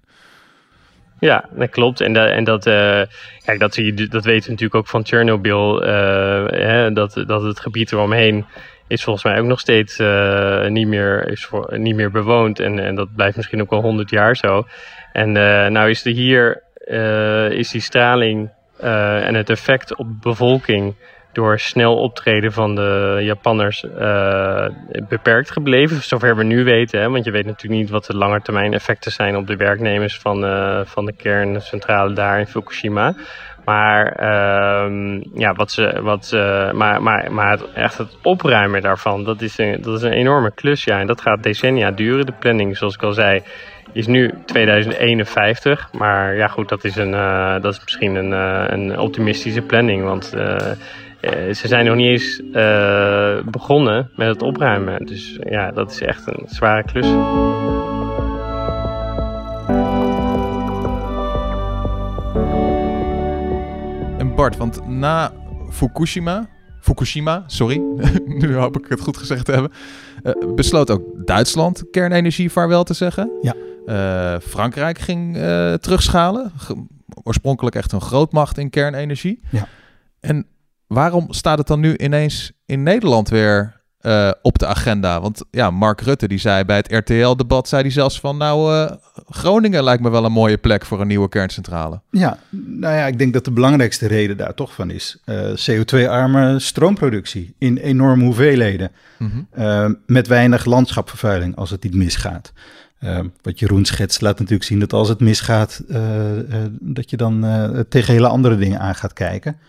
Ja, 1.20 1.46
dat 1.52 1.70
klopt. 1.70 2.02
En, 2.02 2.16
en 2.16 2.44
dat, 2.44 2.68
uh, 2.68 3.02
kijk, 3.46 3.60
dat, 3.60 3.74
zie 3.74 3.86
je, 3.86 4.08
dat 4.08 4.26
weten 4.26 4.44
we 4.44 4.52
natuurlijk 4.52 4.76
ook 4.76 4.88
van 4.88 5.06
Chernobyl. 5.06 5.84
Uh, 5.84 6.46
hè, 6.48 6.94
dat, 6.94 7.24
dat 7.28 7.44
het 7.44 7.60
gebied 7.60 7.92
eromheen 7.92 8.46
is 8.88 9.04
volgens 9.04 9.26
mij 9.26 9.40
ook 9.40 9.46
nog 9.46 9.60
steeds 9.60 10.00
uh, 10.00 10.68
niet, 10.68 10.88
meer, 10.88 11.28
is 11.28 11.46
voor, 11.46 11.80
niet 11.80 11.96
meer 11.96 12.12
bewoond. 12.12 12.60
En, 12.60 12.80
en 12.80 12.96
dat 12.96 13.16
blijft 13.16 13.36
misschien 13.36 13.62
ook 13.62 13.70
wel 13.70 13.82
honderd 13.82 14.10
jaar 14.10 14.36
zo. 14.36 14.68
En 15.14 15.32
nou 15.72 15.90
is 15.90 16.06
er 16.06 16.12
hier 16.12 16.64
is 17.52 17.72
die 17.72 17.82
straling 17.82 18.50
en 18.78 19.36
het 19.36 19.50
effect 19.50 19.96
op 19.96 20.08
bevolking 20.22 20.96
door 21.32 21.60
snel 21.60 21.96
optreden 21.96 22.52
van 22.52 22.76
de 22.76 23.20
Japanners 23.22 23.84
uh, 23.84 24.66
beperkt 25.10 25.52
gebleven. 25.52 26.04
Zover 26.04 26.36
we 26.36 26.44
nu 26.44 26.64
weten. 26.64 27.00
Hè? 27.00 27.10
Want 27.10 27.26
je 27.26 27.32
weet 27.32 27.46
natuurlijk 27.46 27.82
niet 27.82 27.90
wat 27.90 28.06
de 28.06 28.18
langetermijn 28.18 28.74
effecten 28.74 29.12
zijn 29.12 29.36
op 29.36 29.48
de 29.48 29.56
werknemers 29.56 30.18
van, 30.18 30.46
uh, 30.46 30.80
van 30.84 31.06
de 31.06 31.14
kerncentrale 31.14 32.14
daar 32.14 32.40
in 32.40 32.48
Fukushima. 32.48 33.14
Maar, 33.66 34.20
uh, 34.22 35.22
ja, 35.34 35.54
wat 35.54 35.72
ze, 35.72 36.00
wat, 36.02 36.32
maar, 36.74 37.02
maar, 37.02 37.32
maar 37.32 37.60
echt 37.74 37.98
het 37.98 38.18
opruimen 38.24 38.82
daarvan, 38.82 39.24
dat 39.24 39.42
is, 39.42 39.58
een, 39.58 39.82
dat 39.82 39.98
is 39.98 40.02
een 40.02 40.12
enorme 40.12 40.52
klus. 40.52 40.84
Ja, 40.84 41.00
en 41.00 41.08
dat 41.08 41.22
gaat 41.22 41.44
decennia 41.44 41.92
duren. 41.92 42.26
De 42.26 42.34
planning, 42.40 42.78
zoals 42.78 42.94
ik 42.94 43.04
al 43.04 43.14
zei, 43.14 43.42
is 43.94 44.08
nu 44.08 44.32
2051. 44.46 45.90
Maar 45.92 46.36
ja, 46.36 46.48
goed, 46.48 46.70
dat 46.70 46.84
is, 46.84 46.96
een, 46.96 47.12
dat 47.62 47.74
is 47.74 47.82
misschien 47.84 48.16
een, 48.16 48.32
een 48.74 49.00
optimistische 49.00 49.62
planning. 49.62 50.04
Want 50.04 50.34
uh, 51.22 51.54
ze 51.54 51.68
zijn 51.68 51.86
nog 51.86 51.96
niet 51.96 52.08
eens 52.08 52.42
uh, 52.52 53.52
begonnen 53.52 54.10
met 54.16 54.28
het 54.28 54.42
opruimen. 54.42 55.06
Dus 55.06 55.40
ja, 55.50 55.72
dat 55.72 55.92
is 55.92 56.02
echt 56.02 56.28
een 56.28 56.44
zware 56.46 56.84
klus. 56.84 57.06
En 64.18 64.36
Bart, 64.36 64.58
want 64.58 64.88
na 64.88 65.32
Fukushima, 65.70 66.48
Fukushima, 66.80 67.44
sorry, 67.48 67.82
nu 68.42 68.56
hoop 68.56 68.78
ik 68.78 68.86
het 68.90 69.02
goed 69.02 69.18
gezegd 69.18 69.46
te 69.46 69.52
hebben, 69.52 69.72
uh, 70.24 70.56
besloot 70.56 70.92
ook 70.92 71.02
Duitsland 71.26 71.84
kernenergie 71.92 72.52
vaarwel 72.52 72.84
te 72.84 72.94
zeggen. 72.94 73.32
Ja. 73.42 73.56
Frankrijk 74.42 74.98
ging 74.98 75.38
terugschalen. 75.82 76.52
oorspronkelijk 77.24 77.76
echt 77.76 77.92
een 77.92 78.02
grootmacht 78.02 78.58
in 78.58 78.70
kernenergie. 78.70 79.40
Ja. 79.50 79.68
En 80.20 80.46
waarom 80.90 81.34
staat 81.34 81.58
het 81.58 81.68
dan 81.68 81.80
nu 81.80 81.98
ineens 81.98 82.52
in 82.66 82.84
Nederland 82.84 83.30
weer 83.30 83.82
uh, 84.02 84.32
op 84.42 84.60
de 84.60 84.66
agenda? 84.66 85.22
Want 85.22 85.44
ja, 85.52 85.72
Mark 85.72 86.02
Rutte 86.02 86.28
die 86.28 86.38
zei 86.38 86.64
bij 86.66 86.78
het 86.78 86.92
RTL-debat, 86.92 87.68
zei 87.68 87.82
hij 87.82 87.92
zelfs 87.92 88.20
van 88.20 88.38
nou, 88.38 88.74
uh, 88.74 88.92
Groningen 89.30 89.84
lijkt 89.84 90.04
me 90.04 90.10
wel 90.10 90.26
een 90.26 90.32
mooie 90.32 90.58
plek 90.58 90.86
voor 90.86 91.02
een 91.02 91.08
nieuwe 91.08 91.30
kerncentrale. 91.30 92.02
Ja, 92.12 92.38
nou 92.50 92.96
ja, 92.96 93.06
ik 93.06 93.18
denk 93.18 93.34
dat 93.34 93.46
de 93.46 93.52
belangrijkste 93.52 94.08
reden 94.08 94.38
daar 94.38 94.54
toch 94.54 94.74
van 94.74 94.92
is 94.92 95.18
uh, 95.26 95.50
CO2-arme 95.50 96.60
stroomproductie 96.60 97.56
in 97.58 97.78
enorme 97.78 98.24
hoeveelheden. 98.24 98.92
Mm 99.18 99.48
-hmm. 99.54 100.00
met 100.06 100.28
weinig 100.28 100.66
landschapvervuiling 100.66 101.56
als 101.56 101.70
het 101.70 101.84
niet 101.84 101.96
misgaat. 101.96 102.54
Wat 103.42 103.60
Jeroen 103.60 103.86
schetst 103.86 104.22
laat 104.22 104.40
natuurlijk 104.40 104.64
zien 104.64 104.80
dat 104.80 104.94
als 104.94 105.10
het 105.10 105.20
misgaat, 105.20 105.84
dat 106.80 107.10
je 107.10 107.18
dan 107.18 107.46
tegen 107.90 108.14
hele 108.14 108.28
andere 108.28 108.58
dingen 108.58 108.80
aan 108.80 108.96
gaat 108.96 109.14
kijken. 109.14 109.60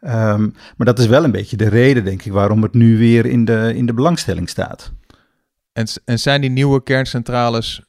Um, 0.00 0.54
maar 0.76 0.86
dat 0.86 0.98
is 0.98 1.06
wel 1.06 1.24
een 1.24 1.30
beetje 1.30 1.56
de 1.56 1.68
reden, 1.68 2.04
denk 2.04 2.22
ik, 2.22 2.32
waarom 2.32 2.62
het 2.62 2.74
nu 2.74 2.98
weer 2.98 3.26
in 3.26 3.44
de, 3.44 3.72
in 3.74 3.86
de 3.86 3.94
belangstelling 3.94 4.48
staat. 4.48 4.92
En, 5.72 5.86
en 6.04 6.18
zijn 6.18 6.40
die 6.40 6.50
nieuwe 6.50 6.82
kerncentrales 6.82 7.82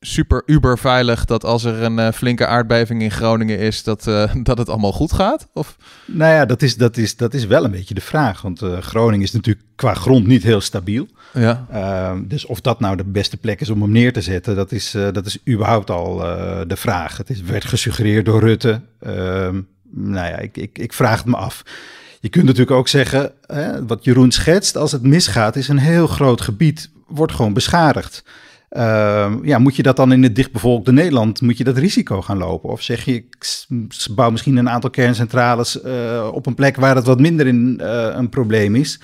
super 0.00 0.42
uber 0.46 0.78
veilig 0.78 1.24
dat 1.24 1.44
als 1.44 1.64
er 1.64 1.82
een 1.82 1.98
eh, 1.98 2.12
flinke 2.12 2.46
aardbeving 2.46 3.02
in 3.02 3.10
Groningen 3.10 3.58
is, 3.58 3.82
dat, 3.82 4.06
eh, 4.06 4.34
dat 4.42 4.58
het 4.58 4.68
allemaal 4.68 4.92
goed 4.92 5.12
gaat? 5.12 5.48
Of? 5.52 5.76
Nou 6.04 6.34
ja, 6.34 6.44
dat 6.44 6.62
is, 6.62 6.76
dat, 6.76 6.96
is, 6.96 7.16
dat 7.16 7.34
is 7.34 7.46
wel 7.46 7.64
een 7.64 7.70
beetje 7.70 7.94
de 7.94 8.00
vraag. 8.00 8.42
Want 8.42 8.62
eh, 8.62 8.78
Groningen 8.78 9.26
is 9.26 9.32
natuurlijk 9.32 9.66
qua 9.74 9.94
grond 9.94 10.26
niet 10.26 10.42
heel 10.42 10.60
stabiel. 10.60 11.06
Ja. 11.32 11.66
Ehm, 11.70 12.26
dus 12.26 12.46
of 12.46 12.60
dat 12.60 12.80
nou 12.80 12.96
de 12.96 13.04
beste 13.04 13.36
plek 13.36 13.60
is 13.60 13.70
om 13.70 13.82
hem 13.82 13.90
neer 13.90 14.12
te 14.12 14.20
zetten, 14.20 14.56
dat 14.56 14.72
is, 14.72 14.90
dat 14.90 15.26
is 15.26 15.38
überhaupt 15.48 15.90
al 15.90 16.16
de 16.66 16.76
vraag. 16.76 17.16
Het 17.16 17.30
is, 17.30 17.42
werd 17.42 17.64
gesuggereerd 17.64 18.24
door 18.24 18.40
Rutte. 18.40 18.80
Ehm, 19.96 20.10
nou 20.10 20.26
ja, 20.26 20.38
ik, 20.38 20.56
ik, 20.56 20.78
ik 20.78 20.92
vraag 20.92 21.18
het 21.18 21.26
me 21.26 21.36
af. 21.36 21.62
Je 22.20 22.28
kunt 22.28 22.44
natuurlijk 22.44 22.70
ook 22.70 22.88
zeggen, 22.88 23.32
hè, 23.46 23.86
wat 23.86 24.04
Jeroen 24.04 24.30
schetst, 24.30 24.76
als 24.76 24.92
het 24.92 25.02
misgaat, 25.02 25.56
is 25.56 25.68
een 25.68 25.78
heel 25.78 26.06
groot 26.06 26.40
gebied, 26.40 26.90
wordt 27.06 27.32
gewoon 27.32 27.52
beschadigd. 27.52 28.24
Uh, 28.70 29.34
ja, 29.42 29.58
moet 29.58 29.76
je 29.76 29.82
dat 29.82 29.96
dan 29.96 30.12
in 30.12 30.22
het 30.22 30.34
dichtbevolkte 30.34 30.92
Nederland, 30.92 31.40
moet 31.40 31.58
je 31.58 31.64
dat 31.64 31.76
risico 31.76 32.22
gaan 32.22 32.38
lopen? 32.38 32.70
Of 32.70 32.82
zeg 32.82 33.04
je, 33.04 33.14
ik 33.14 33.36
bouw 34.10 34.30
misschien 34.30 34.56
een 34.56 34.68
aantal 34.68 34.90
kerncentrales 34.90 35.84
uh, 35.84 36.28
op 36.32 36.46
een 36.46 36.54
plek 36.54 36.76
waar 36.76 36.96
het 36.96 37.06
wat 37.06 37.20
minder 37.20 37.46
in, 37.46 37.78
uh, 37.80 38.08
een 38.12 38.28
probleem 38.28 38.74
is. 38.74 39.00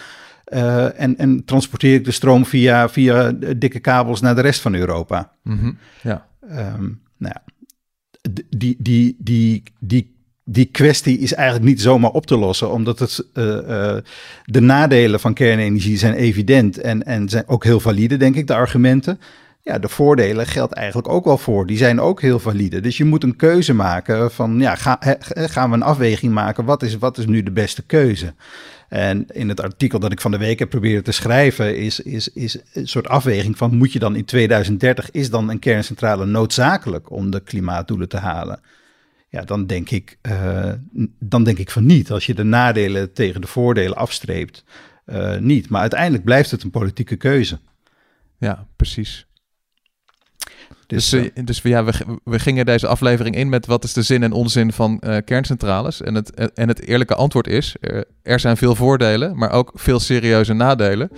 Uh, 0.52 1.00
en, 1.00 1.16
en 1.16 1.44
transporteer 1.44 1.94
ik 1.94 2.04
de 2.04 2.10
stroom 2.10 2.46
via, 2.46 2.88
via 2.88 3.32
dikke 3.56 3.80
kabels 3.80 4.20
naar 4.20 4.34
de 4.34 4.40
rest 4.40 4.60
van 4.60 4.74
Europa. 4.74 5.32
Mm 5.42 5.58
-hmm. 5.58 5.78
Ja. 6.02 6.26
Um, 6.42 7.00
nou 7.16 7.34
ja, 7.34 7.42
die, 8.50 8.76
die, 8.78 9.16
die, 9.18 9.62
die 9.78 10.15
die 10.48 10.64
kwestie 10.64 11.18
is 11.18 11.34
eigenlijk 11.34 11.68
niet 11.68 11.80
zomaar 11.80 12.10
op 12.10 12.26
te 12.26 12.36
lossen, 12.36 12.70
omdat 12.70 12.98
het, 12.98 13.24
uh, 13.34 13.44
uh, 13.44 13.96
de 14.44 14.60
nadelen 14.60 15.20
van 15.20 15.34
kernenergie 15.34 15.98
zijn 15.98 16.14
evident 16.14 16.78
en, 16.78 17.02
en 17.02 17.28
zijn 17.28 17.48
ook 17.48 17.64
heel 17.64 17.80
valide, 17.80 18.16
denk 18.16 18.34
ik, 18.34 18.46
de 18.46 18.54
argumenten. 18.54 19.20
Ja, 19.62 19.78
de 19.78 19.88
voordelen 19.88 20.46
geldt 20.46 20.72
eigenlijk 20.72 21.08
ook 21.08 21.24
wel 21.24 21.38
voor. 21.38 21.66
Die 21.66 21.76
zijn 21.76 22.00
ook 22.00 22.20
heel 22.20 22.38
valide. 22.38 22.80
Dus 22.80 22.96
je 22.96 23.04
moet 23.04 23.22
een 23.22 23.36
keuze 23.36 23.74
maken 23.74 24.30
van, 24.30 24.58
ja, 24.58 24.74
gaan 25.30 25.70
we 25.70 25.76
een 25.76 25.82
afweging 25.82 26.32
maken? 26.32 26.64
Wat 26.64 26.82
is, 26.82 26.98
wat 26.98 27.18
is 27.18 27.26
nu 27.26 27.42
de 27.42 27.50
beste 27.50 27.82
keuze? 27.82 28.34
En 28.88 29.26
in 29.32 29.48
het 29.48 29.60
artikel 29.60 29.98
dat 29.98 30.12
ik 30.12 30.20
van 30.20 30.30
de 30.30 30.38
week 30.38 30.58
heb 30.58 30.70
proberen 30.70 31.04
te 31.04 31.12
schrijven, 31.12 31.76
is, 31.76 32.00
is, 32.00 32.28
is 32.28 32.58
een 32.72 32.88
soort 32.88 33.08
afweging 33.08 33.56
van, 33.56 33.76
moet 33.76 33.92
je 33.92 33.98
dan 33.98 34.16
in 34.16 34.24
2030, 34.24 35.10
is 35.10 35.30
dan 35.30 35.50
een 35.50 35.58
kerncentrale 35.58 36.26
noodzakelijk 36.26 37.10
om 37.10 37.30
de 37.30 37.40
klimaatdoelen 37.40 38.08
te 38.08 38.18
halen? 38.18 38.60
Ja, 39.36 39.42
dan 39.42 39.66
denk 39.66 39.90
ik, 39.90 40.18
uh, 40.22 40.72
dan 41.18 41.44
denk 41.44 41.58
ik 41.58 41.70
van 41.70 41.86
niet. 41.86 42.10
Als 42.10 42.26
je 42.26 42.34
de 42.34 42.42
nadelen 42.42 43.12
tegen 43.12 43.40
de 43.40 43.46
voordelen 43.46 43.96
afstreept, 43.96 44.64
uh, 45.06 45.38
niet. 45.38 45.68
Maar 45.68 45.80
uiteindelijk 45.80 46.24
blijft 46.24 46.50
het 46.50 46.62
een 46.62 46.70
politieke 46.70 47.16
keuze. 47.16 47.58
Ja, 48.38 48.66
precies. 48.76 49.26
Dus, 50.86 51.08
dus, 51.08 51.30
uh, 51.34 51.44
dus 51.44 51.60
ja, 51.62 51.84
we, 51.84 51.92
we 52.24 52.38
gingen 52.38 52.66
deze 52.66 52.86
aflevering 52.86 53.36
in 53.36 53.48
met 53.48 53.66
wat 53.66 53.84
is 53.84 53.92
de 53.92 54.02
zin 54.02 54.22
en 54.22 54.32
onzin 54.32 54.72
van 54.72 55.02
uh, 55.06 55.16
kerncentrales. 55.24 56.02
En 56.02 56.14
het, 56.14 56.52
en 56.54 56.68
het 56.68 56.80
eerlijke 56.80 57.14
antwoord 57.14 57.46
is, 57.46 57.76
er, 57.80 58.04
er 58.22 58.40
zijn 58.40 58.56
veel 58.56 58.74
voordelen, 58.74 59.38
maar 59.38 59.50
ook 59.50 59.70
veel 59.74 60.00
serieuze 60.00 60.52
nadelen. 60.52 61.10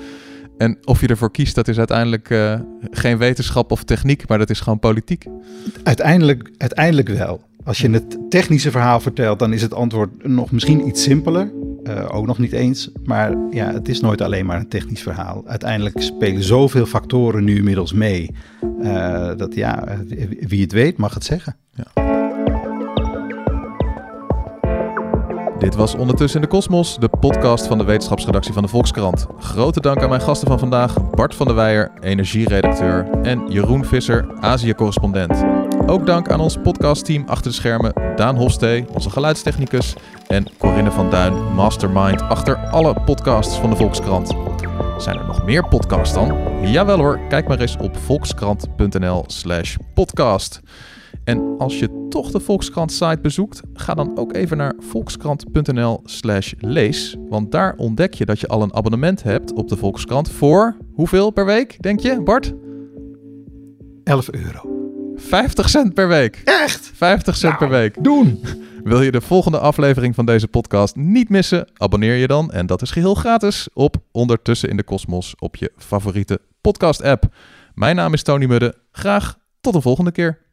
En 0.58 0.78
of 0.84 1.00
je 1.00 1.06
ervoor 1.06 1.30
kiest, 1.30 1.54
dat 1.54 1.68
is 1.68 1.78
uiteindelijk 1.78 2.30
uh, 2.30 2.60
geen 2.90 3.18
wetenschap 3.18 3.72
of 3.72 3.84
techniek, 3.84 4.28
maar 4.28 4.38
dat 4.38 4.50
is 4.50 4.60
gewoon 4.60 4.78
politiek. 4.78 5.26
Uiteindelijk, 5.82 6.50
uiteindelijk 6.56 7.08
wel. 7.08 7.46
Als 7.64 7.78
je 7.78 7.90
het 7.90 8.18
technische 8.28 8.70
verhaal 8.70 9.00
vertelt, 9.00 9.38
dan 9.38 9.52
is 9.52 9.62
het 9.62 9.74
antwoord 9.74 10.28
nog 10.28 10.50
misschien 10.50 10.86
iets 10.86 11.02
simpeler. 11.02 11.52
Uh, 11.84 12.14
ook 12.14 12.26
nog 12.26 12.38
niet 12.38 12.52
eens. 12.52 12.90
Maar 13.04 13.36
ja, 13.50 13.72
het 13.72 13.88
is 13.88 14.00
nooit 14.00 14.20
alleen 14.20 14.46
maar 14.46 14.58
een 14.58 14.68
technisch 14.68 15.02
verhaal. 15.02 15.42
Uiteindelijk 15.46 16.00
spelen 16.00 16.42
zoveel 16.42 16.86
factoren 16.86 17.44
nu 17.44 17.56
inmiddels 17.56 17.92
mee. 17.92 18.30
Uh, 18.82 19.30
dat 19.36 19.54
ja, 19.54 19.98
wie 20.40 20.62
het 20.62 20.72
weet 20.72 20.96
mag 20.96 21.14
het 21.14 21.24
zeggen. 21.24 21.56
Ja. 21.74 22.17
Dit 25.58 25.74
was 25.74 25.94
Ondertussen 25.94 26.40
in 26.40 26.46
de 26.46 26.52
Kosmos, 26.52 26.96
de 26.98 27.08
podcast 27.20 27.66
van 27.66 27.78
de 27.78 27.84
wetenschapsredactie 27.84 28.52
van 28.52 28.62
de 28.62 28.68
Volkskrant. 28.68 29.26
Grote 29.38 29.80
dank 29.80 30.02
aan 30.02 30.08
mijn 30.08 30.20
gasten 30.20 30.48
van 30.48 30.58
vandaag, 30.58 31.10
Bart 31.10 31.34
van 31.34 31.46
der 31.46 31.56
Weijer, 31.56 31.90
energieredacteur, 32.00 33.08
en 33.22 33.46
Jeroen 33.48 33.84
Visser, 33.84 34.26
Azië-correspondent. 34.40 35.44
Ook 35.86 36.06
dank 36.06 36.30
aan 36.30 36.40
ons 36.40 36.56
podcastteam 36.62 37.24
achter 37.26 37.50
de 37.50 37.56
schermen, 37.56 37.92
Daan 38.16 38.36
Hofstee, 38.36 38.84
onze 38.92 39.10
geluidstechnicus, 39.10 39.94
en 40.26 40.46
Corinne 40.58 40.90
van 40.90 41.10
Duin, 41.10 41.54
mastermind 41.54 42.22
achter 42.22 42.56
alle 42.56 42.94
podcasts 43.04 43.58
van 43.58 43.70
de 43.70 43.76
Volkskrant. 43.76 44.34
Zijn 44.98 45.18
er 45.18 45.26
nog 45.26 45.44
meer 45.44 45.68
podcasts 45.68 46.14
dan? 46.14 46.38
Jawel 46.62 46.98
hoor, 46.98 47.20
kijk 47.28 47.48
maar 47.48 47.60
eens 47.60 47.76
op 47.76 47.96
volkskrant.nl 47.96 49.24
slash 49.26 49.76
podcast. 49.94 50.60
En 51.28 51.58
als 51.58 51.78
je 51.78 52.06
toch 52.08 52.30
de 52.30 52.40
Volkskrant 52.40 52.92
site 52.92 53.18
bezoekt, 53.22 53.60
ga 53.72 53.94
dan 53.94 54.18
ook 54.18 54.34
even 54.34 54.56
naar 54.56 54.74
volkskrant.nl/slash 54.78 56.52
lees. 56.58 57.16
Want 57.28 57.52
daar 57.52 57.74
ontdek 57.76 58.14
je 58.14 58.24
dat 58.24 58.40
je 58.40 58.46
al 58.46 58.62
een 58.62 58.74
abonnement 58.74 59.22
hebt 59.22 59.52
op 59.52 59.68
de 59.68 59.76
Volkskrant 59.76 60.30
voor 60.30 60.76
hoeveel 60.92 61.30
per 61.30 61.46
week, 61.46 61.82
denk 61.82 62.00
je, 62.00 62.22
Bart? 62.22 62.54
11 64.04 64.30
euro. 64.30 64.60
50 65.14 65.68
cent 65.68 65.94
per 65.94 66.08
week. 66.08 66.40
Echt? 66.44 66.90
50 66.94 67.36
cent 67.36 67.58
nou, 67.58 67.70
per 67.70 67.78
week. 67.78 68.04
Doen. 68.04 68.40
Wil 68.84 69.02
je 69.02 69.10
de 69.10 69.20
volgende 69.20 69.58
aflevering 69.58 70.14
van 70.14 70.26
deze 70.26 70.48
podcast 70.48 70.96
niet 70.96 71.28
missen? 71.28 71.68
Abonneer 71.74 72.14
je 72.14 72.26
dan, 72.26 72.52
en 72.52 72.66
dat 72.66 72.82
is 72.82 72.90
geheel 72.90 73.14
gratis, 73.14 73.68
op 73.72 73.96
Ondertussen 74.12 74.68
in 74.68 74.76
de 74.76 74.82
Kosmos 74.82 75.34
op 75.38 75.56
je 75.56 75.72
favoriete 75.76 76.40
podcast-app. 76.60 77.24
Mijn 77.74 77.96
naam 77.96 78.12
is 78.12 78.22
Tony 78.22 78.46
Mudde. 78.46 78.74
Graag 78.92 79.38
tot 79.60 79.72
de 79.72 79.80
volgende 79.80 80.12
keer. 80.12 80.46